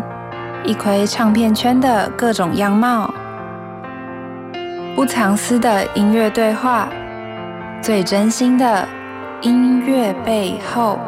[0.63, 3.11] 一窥唱片圈的各种样貌，
[4.95, 6.87] 不藏私的音乐对话，
[7.81, 8.87] 最真心的
[9.41, 10.99] 音乐背后。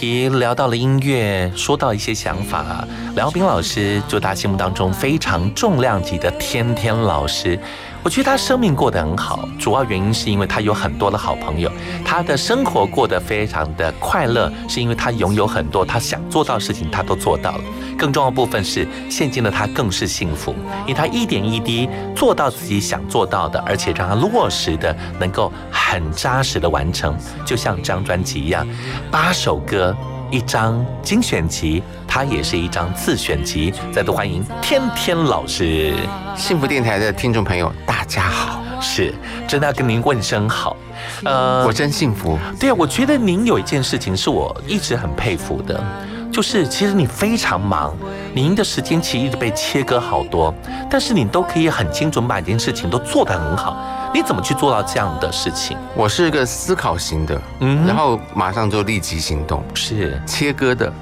[0.00, 2.88] 题，聊到了音乐，说到一些想法。
[3.20, 7.60] 姚斌老师就他心目当中非常重量级的天天老师，
[8.02, 11.70] 我觉得他生命过得很好，主要原因是因为他有很多的好朋友，
[12.02, 17.60] 他的生活过得非常的快乐，是因为他拥有很多他想做到的事情，他都做到了。
[17.98, 20.54] 更重要的部分是，现今的他更是幸福，
[20.86, 27.14] 因为他一点一滴做到自己想做到的，而且让他落实的能够很扎实的完成，
[27.44, 28.66] 就像这张专辑一样，
[29.10, 29.94] 八首歌。
[30.30, 33.72] 一张精选集，它也是一张自选集。
[33.92, 35.92] 再度欢迎天天老师，
[36.36, 39.12] 幸福电台的听众朋友，大家好，是
[39.48, 40.76] 真的要跟您问声好。
[41.24, 42.38] 呃，我真幸福。
[42.60, 45.82] 对啊，我觉得您有一件事情是我一直很佩服的，
[46.30, 47.94] 就是其实你非常忙，
[48.34, 50.54] 您的时间其实一直被切割好多，
[50.88, 53.76] 但是你都可以很精准把一件事情都做得很好。
[54.12, 55.76] 你怎么去做到这样的事情？
[55.94, 60.92] 我是一个思考型的，嗯，然后马上就立即行动，是切割的。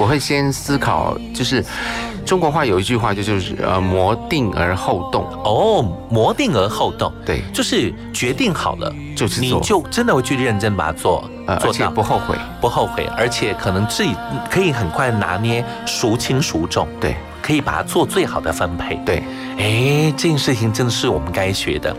[0.00, 1.62] 我会先思考，就是
[2.24, 5.26] 中国话有一句话，就就是呃，谋定而后动。
[5.44, 11.90] 哦，谋定而后动，对，就是决定好了，就是你就真的会去认真把它做，呃，做到。
[11.90, 14.16] 不后悔，不后悔，而且可能自己
[14.50, 19.22] 可以很快拿捏孰轻孰重，对，可以把它做最好的分配，对。
[19.58, 21.94] 哎，这件事情真的是我们该学的。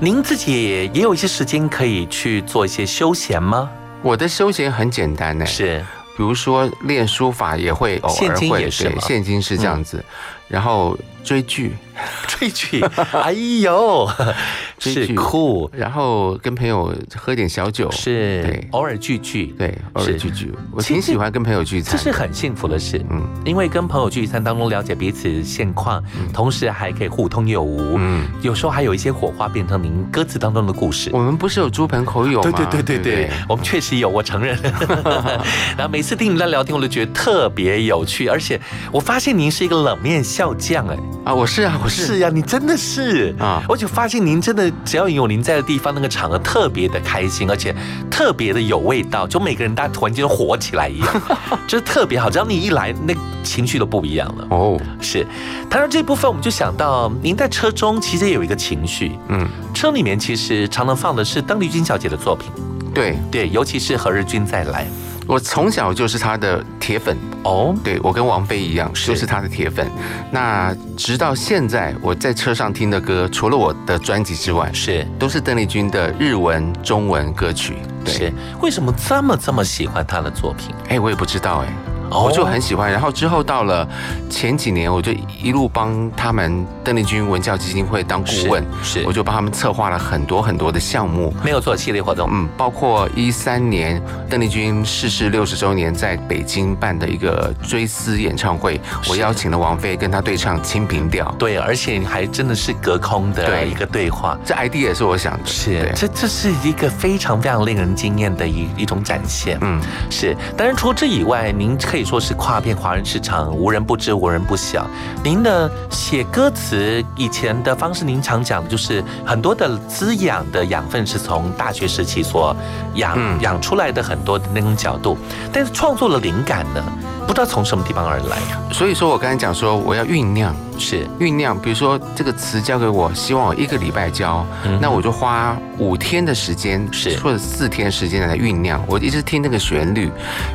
[0.00, 3.70] 您自己也有一些时间可以去做一些休闲吗？
[4.02, 5.84] 我的休闲很简单呢，是，
[6.16, 10.04] 比如说练书法也会，偶尔会，也是，现金是这样子，
[10.48, 11.72] 然后追剧，
[12.28, 13.32] 追剧，哎
[13.62, 14.08] 呦，
[14.78, 26.02] 是酷，然后跟朋友喝点小酒，是，对，偶尔聚聚，对，偶尔聚聚，我挺喜欢跟朋友聚餐，这是很幸福的事，嗯，因为跟朋友聚餐当中了解彼此现况，
[26.34, 31.08] 同时还可以互通有无，嗯，有时候还有一些火花变成您歌词当中的故事。
[31.14, 32.50] 我们不是有猪朋狗友吗？
[32.52, 34.58] 对对对对对，我们确实有，我承认。
[35.78, 38.60] 然后每次听你们在聊天，我都觉得特别有趣，而且
[38.92, 42.18] 我发现您是一个冷面笑匠，哎，啊，我是啊，我是。
[42.18, 43.32] 呀，你真的是。
[43.38, 47.72] 啊，我就发现您真的只要有您在的地方，那个场合特别的开心，而且
[48.10, 51.22] 特别的有味道，就每个人大家突然间火起来一样，
[51.68, 52.28] 就是特别好。
[52.28, 53.14] 只要你一来，那
[53.44, 54.48] 情绪都不一样了。
[54.50, 55.24] 哦，是。
[55.70, 62.50] 谈到这部分，我们就想到您在车中其实也有一个情绪，嗯，车里面其实常常放的是邓丽君小姐的作品，
[62.92, 63.16] 对。
[63.30, 64.82] 对，尤其是《何日君再来》。
[65.26, 69.90] 我从小就是他的铁粉哦，对我跟王菲一样，都是他的铁粉。
[70.30, 77.76] 那直到现在，我在车上听的歌，除了我的专辑之外，是都是邓丽君的日文、中文歌曲。
[78.06, 80.74] 是为什么这么这么喜欢她的作品？
[80.88, 81.93] 哎，我也不知道哎。
[82.10, 83.86] 我就很喜欢，然后之后到了
[84.30, 109.80] 前几年，我就一路帮他们邓丽君文教基金会当顾问，是，我就帮他们策划了很多很多的项目，没有做系列活动，嗯，包括一三年邓丽君逝世六十周年在北京办的一个追思演唱会，我邀请了王菲跟她对唱《清平调》，对，而且还真的是隔空的一个对话，这 ID 也是我想的，是，这这是一个非常非常令人惊艳的一一种展现，嗯，
[110.10, 112.04] 是，当然除了这以外，您可以。
[112.04, 114.86] 说是跨遍华人市场，无人不知，无人不晓。
[115.22, 122.54] 您的写歌词以前的方式，您常讲的就是很多的滋养的养分是从大学时期所
[122.94, 125.16] 养养出来的很多的那种角度，
[125.52, 126.84] 但是创作的灵感呢，
[127.26, 128.38] 不知道从什么地方而来。
[128.72, 131.58] 所以说我刚才讲说我要酝酿，是酝酿。
[131.58, 134.44] 比如说这个词交给我，希望我一个礼拜交，
[134.80, 138.82] 那我就花五天的时间，是或者四天时间来酝酿。
[138.86, 140.10] 我一直听那个旋律，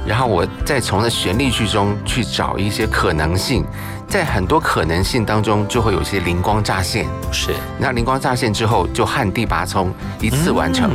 [0.06, 3.66] 然后我再从那旋律剧中去找一些可能性，
[4.08, 7.06] 在很多可能性当中，就会有些灵光乍现。
[7.32, 10.90] 是，那灵光乍现之后，就旱地拔葱，一次完成。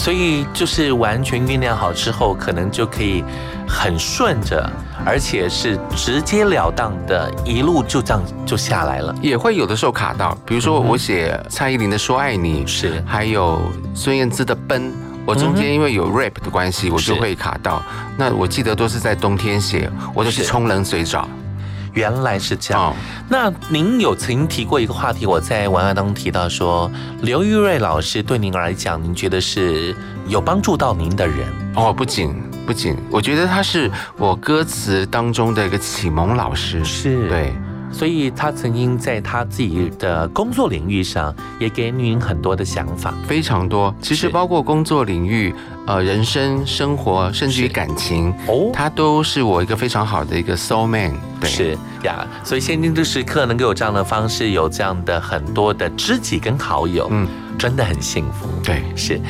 [0.00, 3.22] 所以就是完全酝酿好之后，可能就可以
[3.68, 4.66] 很顺着，
[5.04, 9.14] 而且是直截了当的，一路就这样就下来了。
[9.20, 13.60] 也会有的时候卡到，比如说我写蔡依林的《说爱你》，是，还有
[13.94, 14.80] 孙燕姿的《奔》。
[15.26, 17.82] 我中嗯间因为有 rap 的关系，我就会卡到。
[18.16, 21.28] 那我记得都是在冬天写，我都是是冲冷水澡。
[21.92, 22.90] 原来是这样。
[22.90, 22.94] 哦
[23.28, 26.90] 那您有曾经提过一个话题，我在文案当中提到说，
[27.22, 29.94] 刘玉瑞老师对您来讲，您觉得是
[30.26, 31.46] 有帮助到您的人？
[31.76, 32.34] 哦，不仅
[32.66, 36.84] 不仅，我觉得他是我歌词当中的一个启蒙老师。
[36.84, 37.54] 是对。
[37.92, 43.14] 所以他曾经在他自己的工作领域上，也给您很多的想法。
[43.26, 45.54] 非常多，其实包括工作领域、
[45.86, 51.12] 呃人生、生活，甚至于感情，哦，他都是我一个非常好的一个 soul man。
[51.40, 57.26] 对，是呀，所以现今的时刻能够有这样的方式，有这样的很多的知己跟好友，嗯，
[57.60, 58.48] 真的很幸福。
[58.64, 59.20] 对，是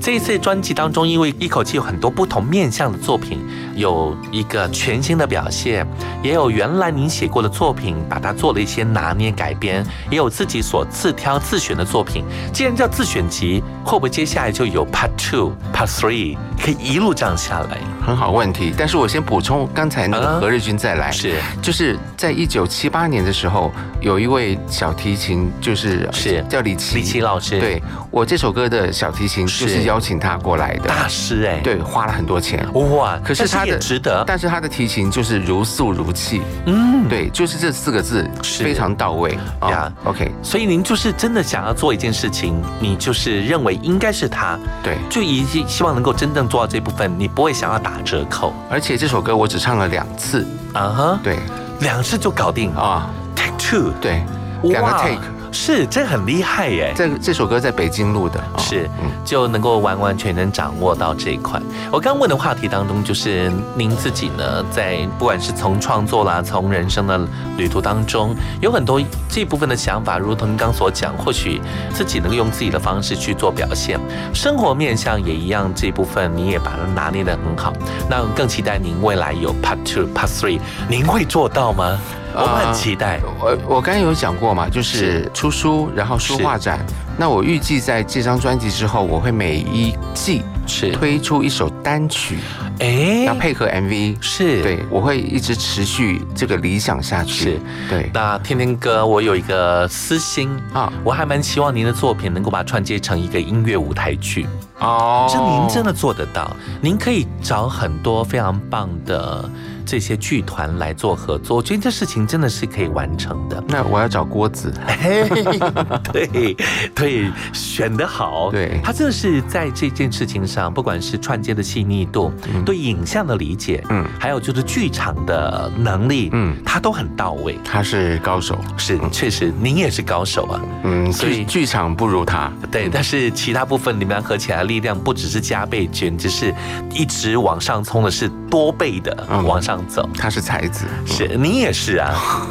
[0.00, 3.40] 这一次专辑当中，因为一口气有很多不同面向的作品，
[3.74, 5.84] 有一个全新的表现，
[6.22, 12.24] 也有原来您写过的作品，把它做了一些拿捏改编，也有自己所自挑自选的作品。
[12.52, 17.78] 既然叫自选集，会不会接下来就有 Part Two、Part Three，可以一路这样下来？
[18.06, 21.34] 很好问题，但是我先补充刚才那啊个何日君再来，是。
[21.60, 26.44] 就是在一九七八年的时候，有一位小提琴，就是是。
[26.48, 26.98] 叫李琦。
[26.98, 27.58] 李琦老师。
[27.58, 27.79] 对
[28.10, 30.88] 我这首歌的小提琴就是是邀请他过来的。
[30.88, 32.66] 大师哎，对，花了很多钱。
[32.72, 38.64] 哇，可是他的值得，但是他的提琴就是如素如气，嗯，对，就是这四个字是。
[38.64, 39.38] 非常到位。
[39.58, 39.92] 啊呀。
[40.04, 48.52] OK，所以您就是真的想要做一件事情，你就是认为应该是他，对，就一希望能够真正做到这部分，你不会想要打折扣。
[48.70, 51.36] 而且这首歌我只唱了两次，啊哈，对。
[51.80, 52.70] 两次就搞定。
[52.74, 54.22] 啊，，take two，对，
[54.64, 55.18] 两个哇 take。
[55.52, 58.88] 是这很厉害耶，这这首歌在北京录的，哦是
[59.24, 61.60] 就能够完完全全掌握到这一块。
[61.90, 67.20] 我刚问的话题当中，就是您自己呢，在不管是从创作啦，从人生的
[67.56, 71.60] 旅途当中，有很多这部分的想法，如同您刚所讲，或许
[71.92, 73.98] 自己能用自己的方式去做表现。
[74.32, 77.72] 生活面向也一样，这部分你也把它拿捏得很好。
[78.08, 81.98] 那更期待您未来有 Part Two、Part Three，您会做到吗？
[82.34, 83.20] 我们很期待。
[83.40, 86.84] 我我刚才有讲过嘛，就是出书，然后书画展。
[87.18, 92.38] 那我预计在这张专辑之后，我会每一季是推出一首单曲，
[92.78, 97.44] 哎，要配合 MV，是对，我会一直持续这个理想下去。
[97.44, 97.60] 是，
[97.90, 98.10] 对。
[98.14, 104.46] 那天天哥，我有一个私心啊，我还蛮希望您的作品能够把它串接成一个音乐舞台剧。
[104.78, 106.50] 哦，这您真的做得到？
[106.80, 109.44] 您可以找很多非常棒的
[109.90, 113.60] 这些剧团来做合作，我觉得这事情真的是可以完成的。
[113.66, 115.28] 那我要找郭子，嘿
[116.12, 116.56] 对
[116.94, 118.52] 对，选得好。
[118.52, 122.32] 对他真的是在这件事情上，不管是串接的细腻度，
[122.64, 127.58] 对影像的理解，嗯，还有就是剧场的能力，嗯，他都很到位。
[127.64, 130.62] 他是高手，是确实，您也是高手啊。
[130.84, 132.48] 嗯，所以剧剧场不如他。
[132.70, 136.54] 对，但是其他部分你们合起来力量不只是加倍，简直是
[136.94, 140.08] 一直往上冲的，是多倍的往上走。
[140.16, 142.46] 他是才子，是你也是啊。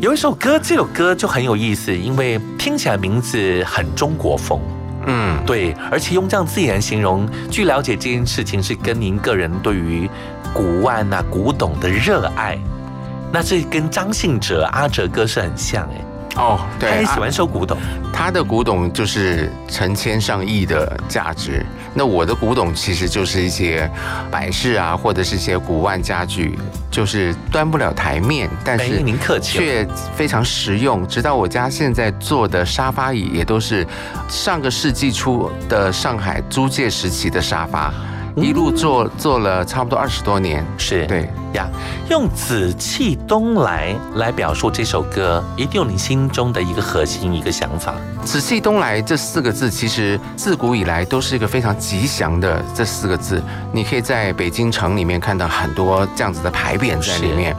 [0.00, 4.60] 有一首歌，这首歌就很有意思，因为听起来名字很中国风。
[5.06, 10.08] 嗯，对，而且用这样字眼形容，据了解这件事情是跟您个人对于
[10.52, 12.58] 古玩啊、古董的热爱，
[13.32, 16.04] 那这跟张信哲阿哲哥是很像哎。
[16.36, 17.78] 哦，对，他也喜欢收古董，
[18.12, 21.64] 他的古董就是成千上亿的价值。
[21.94, 23.88] 那我的古董其实就是一些
[24.30, 26.58] 摆饰啊，或者是一些古玩家具，
[26.90, 31.06] 就是端不了台面，但是哎您客气了却非常实用。
[31.06, 33.86] 直到我家现在做的沙发椅，也都是
[34.28, 37.94] 上个世纪初的上海租界时期的沙发。
[38.36, 41.68] 一路做做了差不多二十多年，是对呀。
[42.10, 47.94] 用“紫气东来”来表述这首歌，一定有你心中的一个核心、一个想法。
[48.24, 53.40] 紫气东来这四个字，其实自古以来都是一个非常吉祥的这四个字。
[53.72, 57.54] 你可以在北京城里面看到很多这样子的牌匾在里面。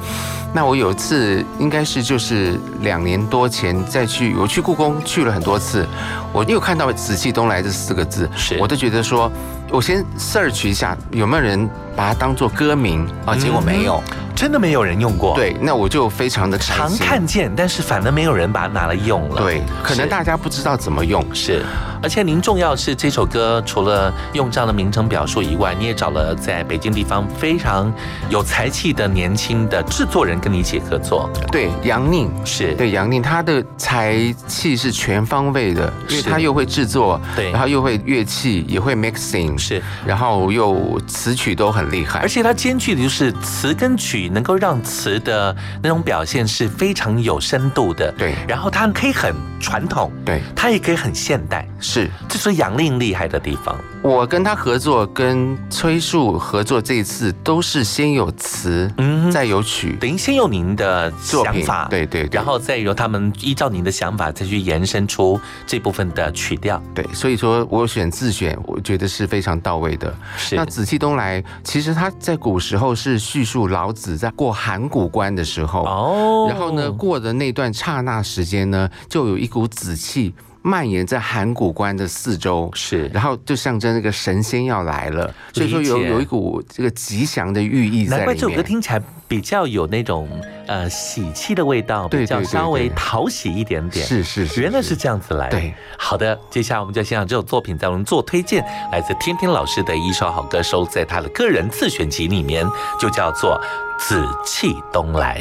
[0.55, 5.85] 那我有一次，应该是就是两年多前再去，我去故宫去了很多次，
[6.31, 9.29] 我又看到“紫气东来”这四个字，是我都觉得说，
[9.69, 14.01] 我先 search 一下有没有人把它当做歌名啊，结果没有。
[14.35, 15.33] 真的没有人用过。
[15.35, 19.41] 对，那我就非常的常看见，但是反而没有人把它拿来用了。
[19.41, 21.25] 对，可能大家不知道怎么用。
[21.33, 21.63] 是，
[22.03, 27.91] 而且您重要是这首歌除了用这样的名称表述以外，你也找了在北京地方非常
[28.29, 31.29] 有才气的年轻的制作人跟你一起合作。
[31.51, 32.29] 对，杨宁。
[32.43, 32.73] 是。
[32.75, 37.51] 对杨宁，他的才气是全方位的，因为他又会制作，对。
[37.51, 53.75] 然后又会乐器，也会 mixing，是，然后又词曲都很厉害，而且他兼具的就是词跟曲曲能够让词的那种表现是非常有深度的，对，然后它可以很传统，对，它也可以很现代，是，这是杨令厉害的地方。
[54.01, 70.13] 我跟他合作，跟崔树合作这一次都是先有词，嗯，再有曲，等于先有您的想法，对对，然后再由他们依照您的想法再去延伸出这部分的曲调，对，所以说我选自选，我觉得是非常到位的。
[70.37, 70.55] 是。
[70.55, 80.33] 那紫气东来，其实他在古时候是叙述老子在过函谷关的时候，哦，然后呢过的那段刹那时间呢，就有一股紫气。
[80.67, 88.17] 蔓延在函谷关的四周，是，然后就象征那个神仙要来了，所以说有有一股这个吉祥的寓意在里面。
[88.17, 90.27] 难怪这首歌听起来比较有那种
[90.65, 94.03] 呃喜气的味道，比较稍微讨喜一点点。
[94.03, 95.49] 是是是，原来是这样子来。
[95.49, 102.67] 对，好的，接下来我们就欣赏这首作品，在我们做推荐，来自天天老师的一首好歌，收在他的个人自选集里面，
[102.99, 103.61] 就叫做
[103.97, 105.39] 《紫气东来》。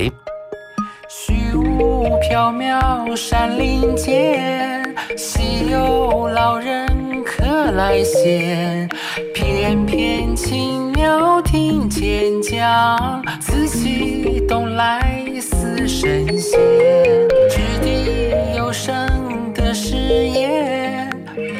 [1.08, 6.86] 虚无缥缈山林间，稀有老人
[7.24, 8.88] 客来闲。
[9.34, 16.60] 翩翩青鸟听见讲，紫气东来似神仙。
[17.50, 21.10] 掷地有声的誓言，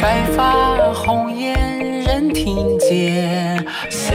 [0.00, 1.54] 白发红颜
[2.02, 4.14] 人听见，修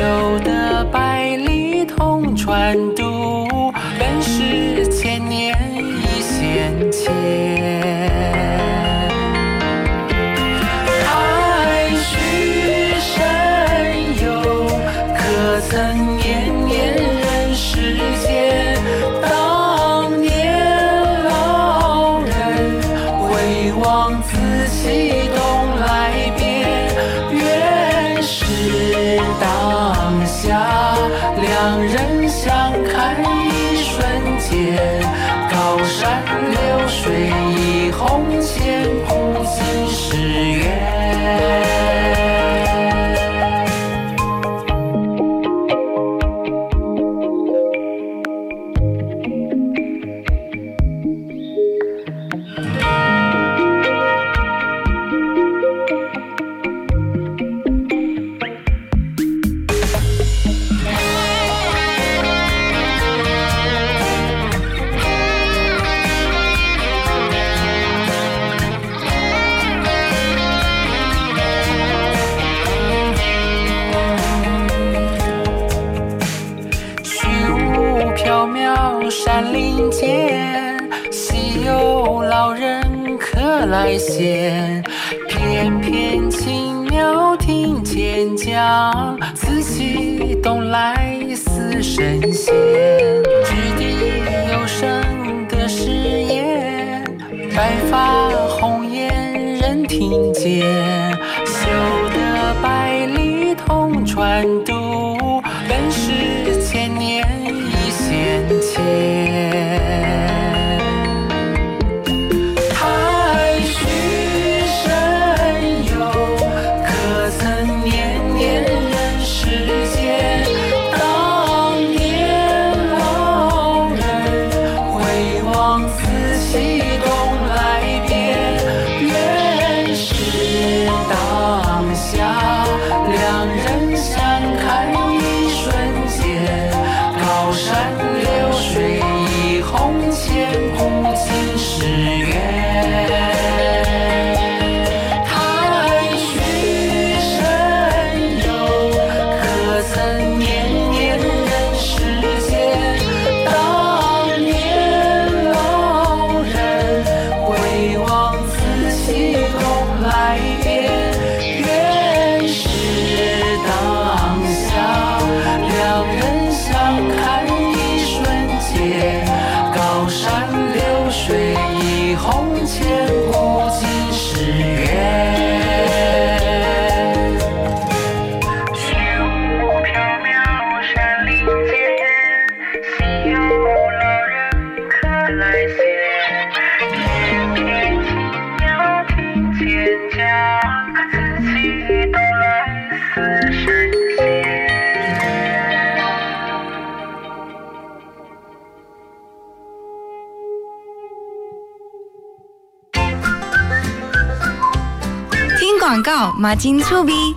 [206.49, 207.35] 广告，马金醋鼻。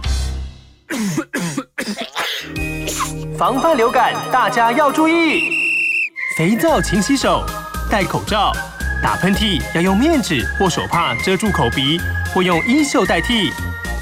[3.36, 5.50] 防范流感，大家要注意。
[6.38, 7.44] 肥皂勤洗手，
[7.90, 8.52] 戴口罩，
[9.02, 12.00] 打喷嚏要用面纸或手帕遮住口鼻，
[12.32, 13.52] 或用衣袖代替。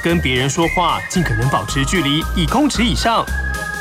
[0.00, 3.26] 跟别人说话尽可能保持距离一公尺以上。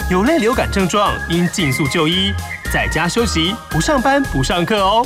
[0.09, 2.33] 有类流感症状应尽速就医，
[2.73, 5.05] 在家休息，不上班不上课哦。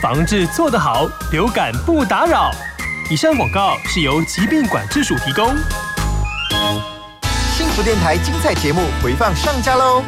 [0.00, 2.50] 防治做得好，流感不打扰。
[3.10, 5.48] 以上广告是由疾病管制署提供。
[7.56, 10.04] 幸福电台精彩节目回放上架喽！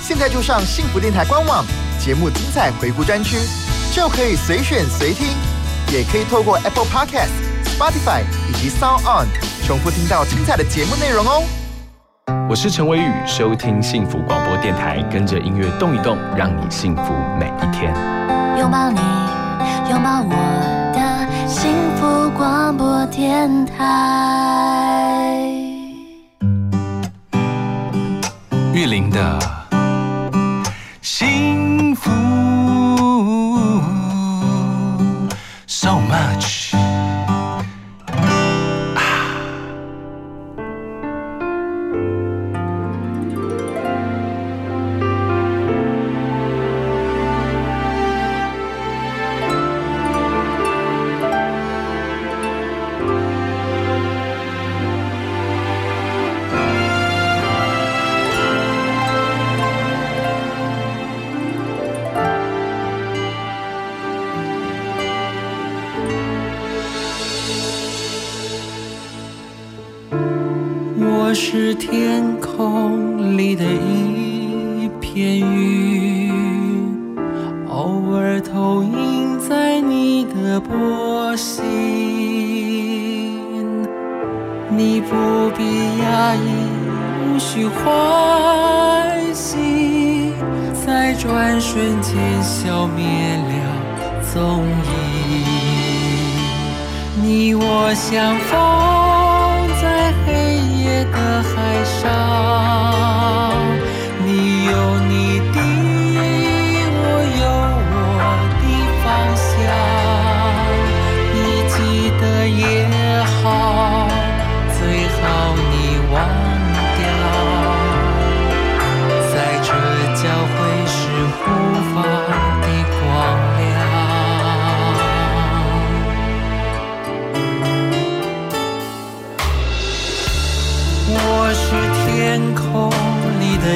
[0.00, 1.62] 现在就上幸福电台官网
[1.98, 3.36] 节目精彩回顾专区，
[3.92, 5.26] 就可以随选随听，
[5.92, 7.28] 也可以透过 Apple Podcast、
[7.66, 9.28] Spotify 以及 Sound On
[9.66, 11.42] 重复听到精彩的节目内容哦。
[12.48, 17.94] 我是陈伟宇，收听幸福广播电台，跟着音乐动一动，让你幸福每一天。
[18.58, 19.00] 拥抱你，
[19.90, 20.77] 拥抱我的
[21.48, 23.78] 幸福广播电台。
[28.74, 29.38] 玉林的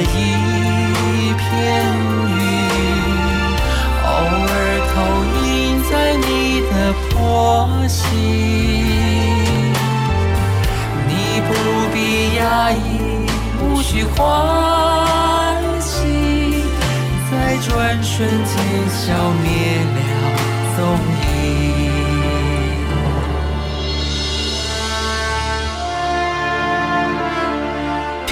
[0.03, 1.41] 一片
[2.27, 2.39] 云，
[4.05, 4.07] 偶
[4.49, 4.53] 尔
[4.91, 4.95] 投
[5.39, 5.47] 影
[5.89, 6.27] 在你
[6.69, 6.73] 的
[7.09, 7.15] 波
[7.87, 8.01] 心。
[11.07, 11.11] 你
[11.47, 11.49] 不
[11.93, 11.95] 必
[12.35, 12.41] 压
[12.71, 12.75] 抑，
[13.61, 14.19] 无需欢
[15.79, 15.95] 喜，
[17.31, 17.33] 在
[17.67, 18.55] 转瞬间
[18.89, 19.03] 消
[19.41, 19.47] 灭
[19.93, 19.97] 了
[20.75, 20.79] 踪
[21.21, 21.92] 影。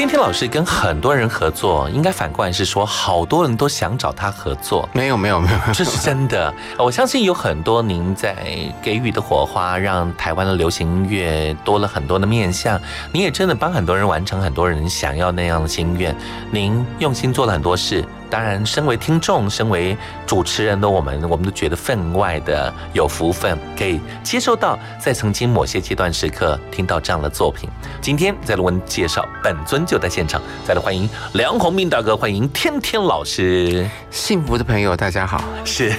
[0.01, 4.89] 天天老师跟很多人合作，应该反过来是说，好多人都想找他合作。
[4.93, 6.51] 没有没有没有，这是真的。
[6.79, 8.35] 我相信有很多您在
[8.81, 12.81] 给予的火花，让台湾的流行音乐多了很多的面向。
[13.11, 16.17] 你也真的帮很多人完成很多人想要那样的心愿。
[16.49, 18.03] 您用心做了很多事。
[18.31, 27.69] 当然，身为听众，身为主持人的我们，我们都觉得分外的有福分，可以接受到在曾经某些阶段时刻听到这样的作品。
[27.99, 35.93] 今天在录文介绍，本尊就在现场，再来欢迎梁宏斌大哥，欢迎天天老师，幸福的朋友，大家好， 是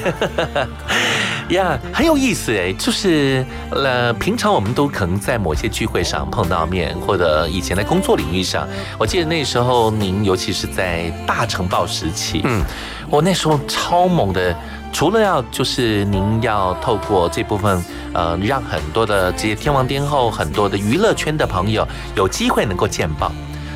[1.52, 8.66] 呀，很有意思哎，就是呃，平常我们都可能在某些聚会上碰到面，或者以前在工作领域上，
[8.98, 12.40] 我记得那时候您尤其是在大城报时期。
[12.44, 12.62] 嗯，
[13.10, 14.54] 我那时候超猛的，
[14.92, 17.84] 除了要就是您要透过这部分，
[18.14, 21.86] 呃，让很多的这些天王天后、很多的娱乐圈的朋友
[22.16, 23.30] 有机会能够见报，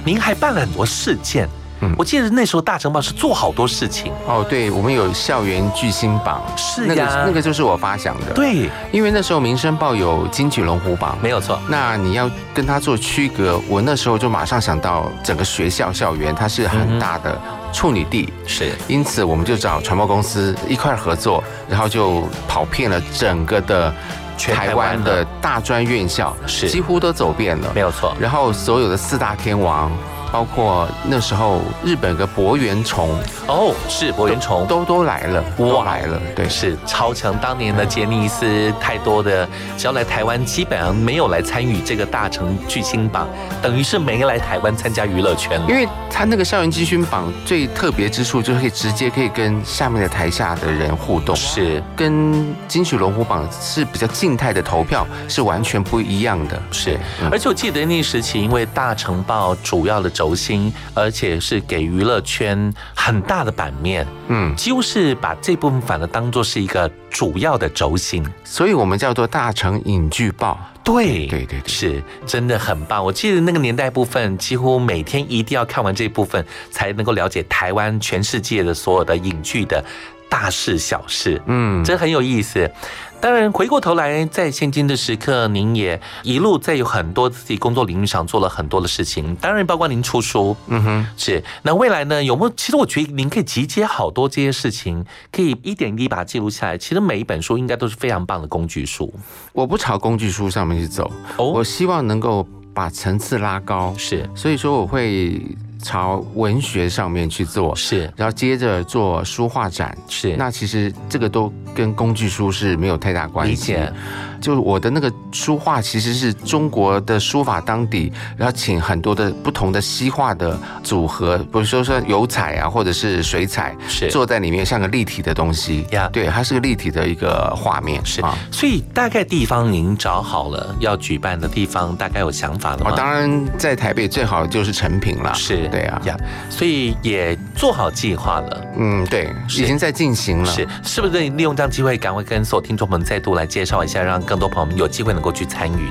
[0.05, 1.47] 您还办了很多事件。
[1.81, 4.13] 嗯，我记得那时候大城堡是做好多事情。
[4.27, 11.61] 哦，对，我们有校园巨星榜，是那个那个就是我发想的，对，因为那时候民生报有金曲龙虎榜，没有错。
[11.69, 17.39] 那你要跟他做区隔，我那时候就马上想到整个学校校园它是很大的
[17.73, 23.93] 处女地，是，因此我们就找传播公司一块合作，然后就跑遍了整个的。
[24.39, 25.25] 台湾的。
[25.41, 26.69] 大专院校是。
[26.69, 28.15] 几乎都走遍了，没有错。
[28.21, 29.91] 然后所有的四大天王，
[30.33, 33.09] 包括那时候日本的博元虫，
[33.47, 37.37] 哦，是博元虫都都来了，都来了，对，是超强。
[37.39, 43.29] 当年的杰尼斯太多的，只要来台湾，基本上没有来参与这个大成巨星榜，
[43.63, 45.67] 等于是没来台湾参加娱乐圈了。
[45.69, 56.61] 因为他那个校园金勋榜最特别之处，就是可以直接可以跟下面的台下的人互动，是跟金曲龙虎榜是比较静态的投票，是完全不一样的。
[56.71, 56.99] 是，
[57.31, 70.59] 而且我记得那时期，因为大成报主要的轴心，而且是给娱乐圈很大的版面，嗯，几乎是把这部分反而当做是一个主要的轴心，所以我们叫做大成影剧报。
[70.83, 73.05] 对对对，是真的很棒。
[73.05, 79.85] 我记得那个年代部分，几乎每天一定要看完这部分，才能够了解台湾、全世界的所有的影剧的
[80.29, 81.43] 大事小事。
[81.47, 82.71] 嗯，这很有意思。
[83.19, 89.35] 当然，回过头来，在现今的时刻，您也一路在有很多自己工作领域上做了很多的事情。
[89.37, 91.43] 当然，包括您出书，嗯哼，是。
[91.63, 92.23] 那未来呢？
[92.23, 92.53] 有没有？
[92.57, 96.79] 其实我觉得您可以集结好多这些事情，可以一点一滴把它记录下来。
[96.79, 99.13] 其实每一本书应该都是非常棒的工具书。
[99.53, 104.29] 我不朝工具书上面去走，哦我希望能够把层次拉高，是。
[104.37, 105.43] 所以说我会
[105.87, 110.35] 朝文学上面去做，是，然后接着做书画展，是。
[110.37, 113.53] 那其实这个都跟工具书是没有太大关系。
[113.53, 113.93] 理解。
[114.39, 126.09] 就是我的那个书画其实是中国的书法当底，然后请很多的不同的西画的组合，比如说说油彩啊，或者是水彩，是做在里面像个立体的东西呀。
[126.13, 128.37] 对，它是个立体的一个画面，是啊。
[128.51, 132.91] 所以大概地方您找好了要举办的地方，大概有想法了吗？
[132.91, 135.33] 哦，当然在台北最好就是成品了。
[135.35, 136.17] 是，对啊，呀，
[136.49, 138.67] 所以也做好计划了。
[138.79, 140.47] 嗯，对，已经在进行了。
[140.47, 145.91] 是，是不是利用这样机会，赶快跟所有听众们再度来介绍一下，让更多朋友们有机会能够去参与？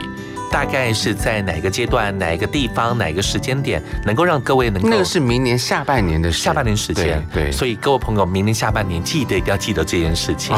[0.52, 4.89] 大概是在哪个阶段、哪个地方、哪个时间点，能够让各位能够？
[4.89, 7.26] 那个是明年下半年的，下半年时间。
[7.34, 10.56] 对，所以各位朋友，明年下半年记得一定要记得这件事情。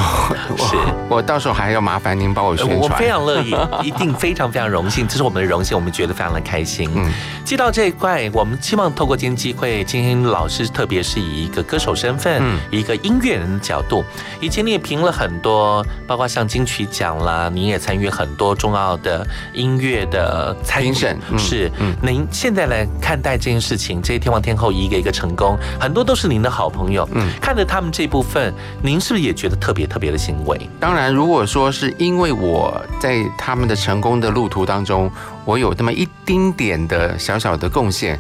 [0.57, 0.75] 是，
[1.09, 2.79] 我到时候还要麻烦您帮我宣传。
[2.79, 6.89] 我非常乐意，一定非常非常荣幸，这是我们的荣幸，我们觉得非常的开心。
[6.95, 7.11] 嗯，
[7.43, 14.03] 记到这一块，我们希望透过今天机会，今天老师特别是以一个歌手身份，嗯一个音乐人的角度，
[14.39, 21.19] 以前你也评了很多，包括像金曲奖啦，你也参与很多重要的音乐的参与评审。
[21.29, 21.71] 嗯是，
[22.01, 27.07] 您现在来看待这件事情，这些天王天后一个一个成功，很多都是您的好朋友。
[27.13, 30.57] 嗯，看着他们这部分，您是不是也觉得特别特别的欣慰？
[30.79, 35.11] 当然，如果说是因为我在他们的成功的路途当中，
[35.43, 38.19] 我有那么一丁点的小小的贡献，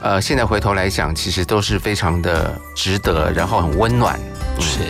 [0.00, 4.18] 呃，现在回头来想，其实都是非常的值得，然后很温暖。
[4.58, 4.80] 是。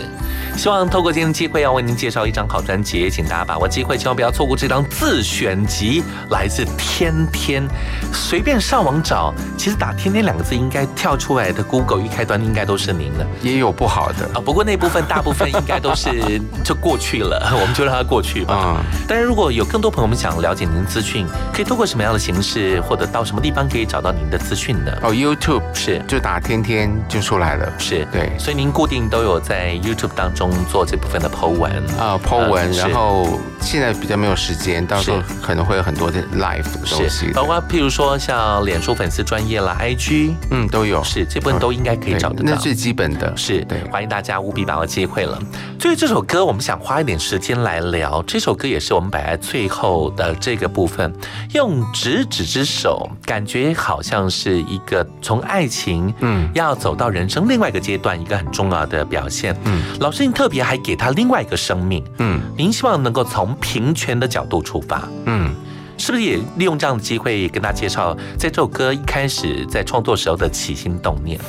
[0.57, 7.63] 希望透过今天的机会，要为您介绍一张好专辑，请大家把握机会，千万不要错过这张自选集，来自天天。
[8.11, 14.41] 随便上网找，其实打“天天”两个字，应该跳出来的 Google 一开端应该都是您的，也有不好的啊。
[14.43, 18.77] 不过那部分大部分应该都是就过去了，我们就让它过去吧。
[18.79, 18.83] 嗯。
[19.07, 24.91] 但是，如果有更多朋友们想了解您的资讯，可以通过什么样的形式，或者到什么地方可以找到您的资讯呢？
[25.03, 27.71] 哦，YouTube 是就打“天天”就出来了。
[27.77, 31.71] 是对，所以您固定都有在 YouTube 当中做这部分的 Po 文。
[31.97, 45.39] 啊，Po 文，然后现在比较没有时间，到时候可能会有很多的 live 的东西，包括譬如说像脸书粉丝专业啦、IG，嗯，都有，是这部分都应该可以找得到，那最基本的，是对，欢迎大家务必把握机会了。
[45.79, 51.13] 所以这首歌我们想花一点时间来聊，这首歌也是我们摆在最后的这个部分，
[51.53, 59.55] 用执子之手，感觉好像是一个从爱情，嗯，要走到人生另外一个阶段，一个很重要的表现。
[59.65, 65.51] 嗯，老师您特别还给他另外一个生命，嗯，您希望能够从平权的角度出发，嗯。
[65.97, 71.39] 是不是也利用这样的机会跟大家介绍，在这首歌一开始在创作时候的起心动念？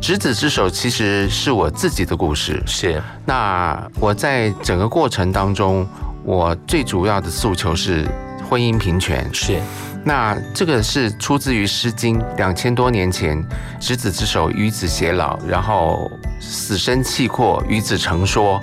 [0.00, 3.02] 执子之手其实是我自己的故事，是。
[3.26, 5.86] 那我在整个过程当中，
[6.24, 8.08] 我最主要的诉求是
[8.48, 9.60] 婚姻平权，是。
[10.08, 13.46] 那这个是出自于《诗经》，两千多年前
[13.78, 18.58] ，“执子之手，与子偕老”，然后“死生契阔，与子成说”，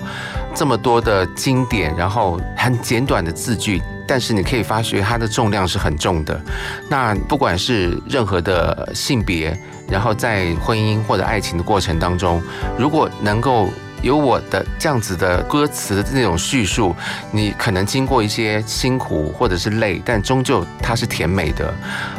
[0.56, 3.80] 这么多的经典，然后很简短的字句。
[4.08, 6.40] 但是你可以发觉它的重量是很重的。
[6.88, 9.56] 那不管是任何的性别，
[9.88, 12.42] 然后在婚姻或者爱情的过程当中，
[12.76, 13.68] 如果能够
[14.02, 16.94] 有我的这样子的歌词的那种叙述，
[17.30, 21.72] 你可能经过一些辛苦或者是累，但终究它是甜美的，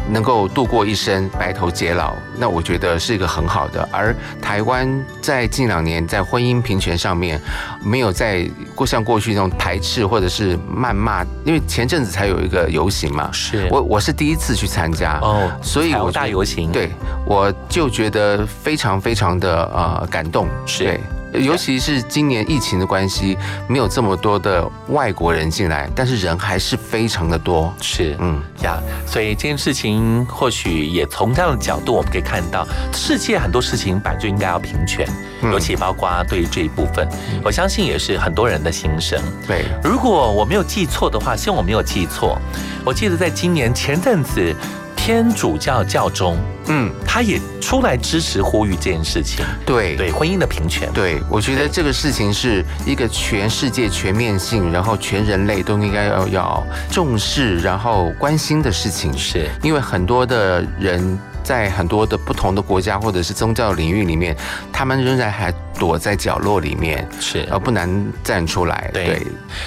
[0.10, 3.88] 能够度过一生白头偕老，那我觉得是一个很好的。
[3.92, 4.88] 而台湾
[5.22, 7.40] 在近两年在婚姻平权上面，
[7.84, 13.68] 没有在过像过去那种排斥或者是谩骂，因为前阵子才有一个游行嘛，是。
[13.72, 15.52] 我我是第一次去参加哦。
[15.62, 16.72] 所以我大游行。
[16.72, 16.92] 对
[17.26, 20.84] 我就觉得非常非常的呃感动，是。
[20.84, 21.00] 对。
[21.34, 27.74] 尤其是今年疫情的关系，没有这么多的外国人进来，但是人还是非常的多。
[27.82, 35.08] 是，嗯，呀，所以这件事情或许也从这样的角度，我们可以看到，世界很多事情本来就应该要平权，
[35.42, 37.08] 嗯尤其包括对于这一部分，
[37.44, 39.22] 我相信也是很多人的心声。
[39.46, 42.40] 对，如果我没有记错的话，希望我没有记错，
[42.86, 44.56] 我记得在今年前阵子。
[45.08, 46.36] 天主教教宗，
[46.66, 49.96] 嗯，他也出来支持呼吁这件事情，对。
[49.96, 59.18] 对，婚姻的平权，对，我觉得这个事情是一个全世界全面性，然后全人类都应该要要重视，然后关心的事情。
[59.18, 59.48] 是。
[59.64, 64.36] 因为很多的人在很多的不同的国家或者是宗教领域里面，
[64.74, 67.48] 他们仍然还躲在角落里面，是。
[67.50, 67.90] 而不难
[68.26, 68.92] 站出来。
[68.94, 69.26] 对，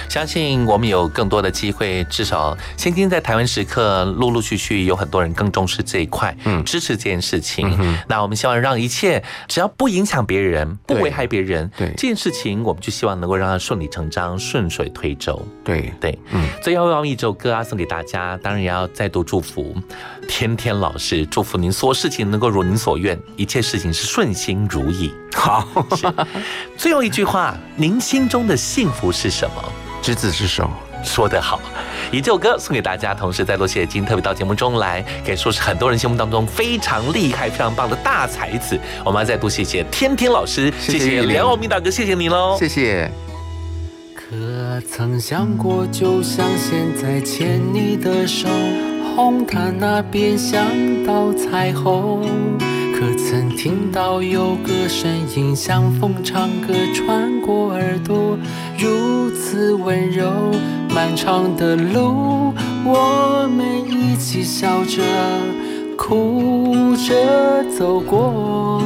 [0.09, 7.97] 相信我们有更多的机会，至少现今在台湾时刻，陆陆续续有很多人更重视这一块，嗯，支持这件事情。
[8.07, 15.45] 那我们希望让一切只要不影响别人、不危害别人，对这件事情，我们就希望能够让它顺理成章、顺水推舟。
[15.63, 16.47] 对对，嗯。
[16.61, 19.75] 最后用一首歌啊送给大家，当然也要再度祝福
[20.27, 25.11] 天天老师，祝福您所有事情能够如您所愿，一切事情是顺心如意。
[25.33, 25.67] 好，
[26.77, 29.55] 最后一句话，您心中的幸福是什么？
[30.01, 30.69] 执子之手。
[31.03, 31.59] 说得好，
[32.11, 38.79] 以这首歌送给大家，同时在罗谢金特别到节目中来，可以说是很多人心目当中非常厉害、非常棒的大才子。
[39.03, 43.09] 我们要再度谢谢天天老师，谢谢梁宏明大哥，谢谢你喽，谢谢。
[44.13, 48.47] 可曾想过，就像现在牵你的手，
[49.15, 50.63] 红毯那边想
[51.03, 52.29] 到彩虹。
[53.01, 58.37] 可曾听到有个声音像风唱歌穿过耳朵，
[58.77, 60.31] 如此温柔。
[60.93, 62.53] 漫长的路，
[62.85, 65.01] 我们一起笑着、
[65.97, 68.83] 哭着走过。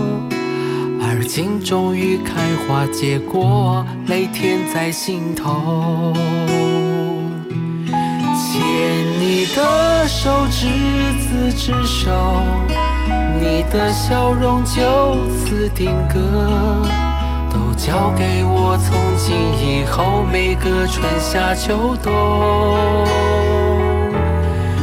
[1.01, 6.13] 而今终于开花结果，泪甜在心头。
[8.37, 8.63] 牵
[9.19, 10.67] 你的手，执
[11.19, 12.41] 子之手，
[13.39, 16.19] 你的笑容就此定格，
[17.51, 22.11] 都交给我，从今以后每个春夏秋冬。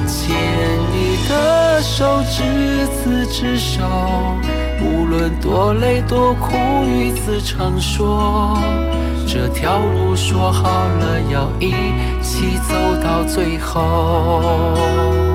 [0.07, 0.37] 牵
[0.93, 3.81] 你的手，执子之手。
[4.85, 8.59] 无论多累多苦，与子成说，
[9.27, 11.73] 这条路说好了要一
[12.21, 15.32] 起走到最后。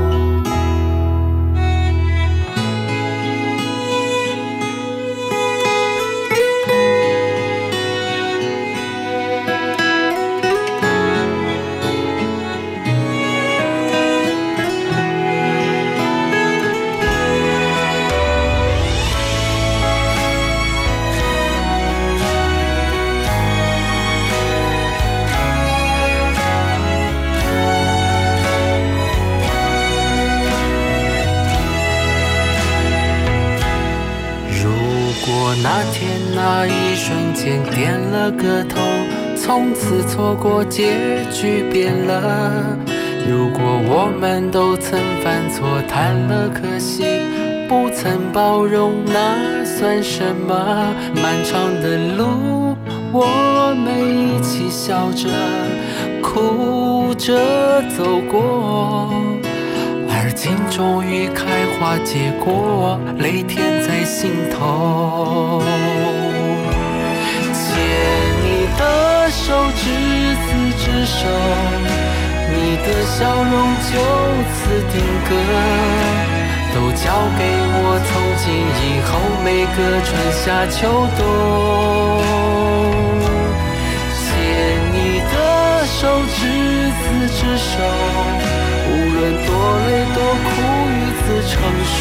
[35.70, 38.80] 那天那一瞬间点了个头，
[39.36, 42.78] 从此错过结局变了。
[43.28, 43.60] 如果
[43.90, 47.04] 我们都曾犯错，谈了可惜，
[47.68, 50.56] 不曾包容，那算什么？
[51.22, 52.74] 漫长的路，
[53.12, 55.28] 我们一起笑着、
[56.24, 59.10] 哭着走过。
[60.38, 65.64] 情终于开花结果，泪甜在心头。
[67.52, 67.66] 牵
[68.46, 69.90] 你的手，执
[70.46, 71.26] 子之手，
[72.54, 73.52] 你的笑容
[73.90, 73.98] 就
[74.54, 74.56] 此
[74.94, 75.34] 定格，
[76.76, 77.04] 都交
[77.36, 77.42] 给
[77.74, 78.08] 我，从
[78.38, 78.46] 今
[78.86, 79.10] 以后
[79.44, 80.78] 每个春夏秋
[81.18, 81.20] 冬。
[84.14, 84.24] 牵
[84.94, 84.96] 你
[85.34, 85.34] 的
[85.88, 86.00] 手，
[86.36, 86.40] 执
[87.02, 87.74] 子之手。
[89.46, 89.50] 多
[89.88, 90.48] 累多苦，
[90.90, 91.56] 与子成
[91.86, 92.00] 说。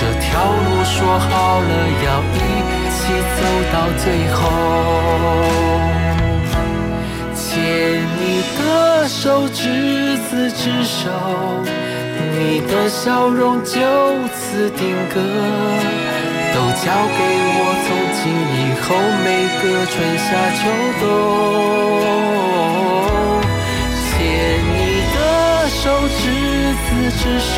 [0.00, 1.26] 这条路说好
[1.60, 1.70] 了
[2.04, 2.36] 要一
[2.94, 2.98] 起
[3.36, 3.40] 走
[3.72, 4.38] 到最后。
[7.34, 7.44] 牵
[8.20, 8.22] 你
[8.56, 8.60] 的
[9.08, 9.62] 手，执
[10.28, 11.10] 子之手，
[12.38, 13.80] 你的笑容就
[14.34, 15.16] 此定格，
[16.54, 16.86] 都交
[17.16, 17.18] 给
[17.56, 18.20] 我，从今
[18.54, 18.86] 以后
[19.24, 19.26] 每
[19.58, 20.60] 个春夏秋
[21.00, 21.06] 冬，
[25.88, 26.20] 手，执
[26.84, 27.48] 子之手，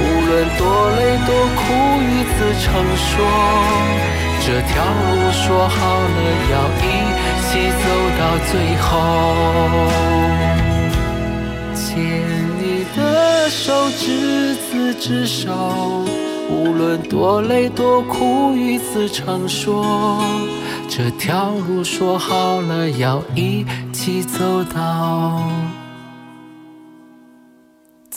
[0.00, 1.58] 无论多累多苦，
[2.00, 3.10] 与子成说。
[4.46, 6.16] 这条路说好了
[6.52, 6.86] 要一
[7.42, 7.50] 起
[7.82, 7.84] 走
[8.20, 8.86] 到最后，
[11.74, 11.90] 牵
[12.56, 15.50] 你的手，执子之手，
[16.48, 20.22] 无论多累多苦，与子成说。
[20.88, 25.42] 这条路说好了要一起走到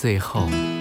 [0.01, 0.80] 最后。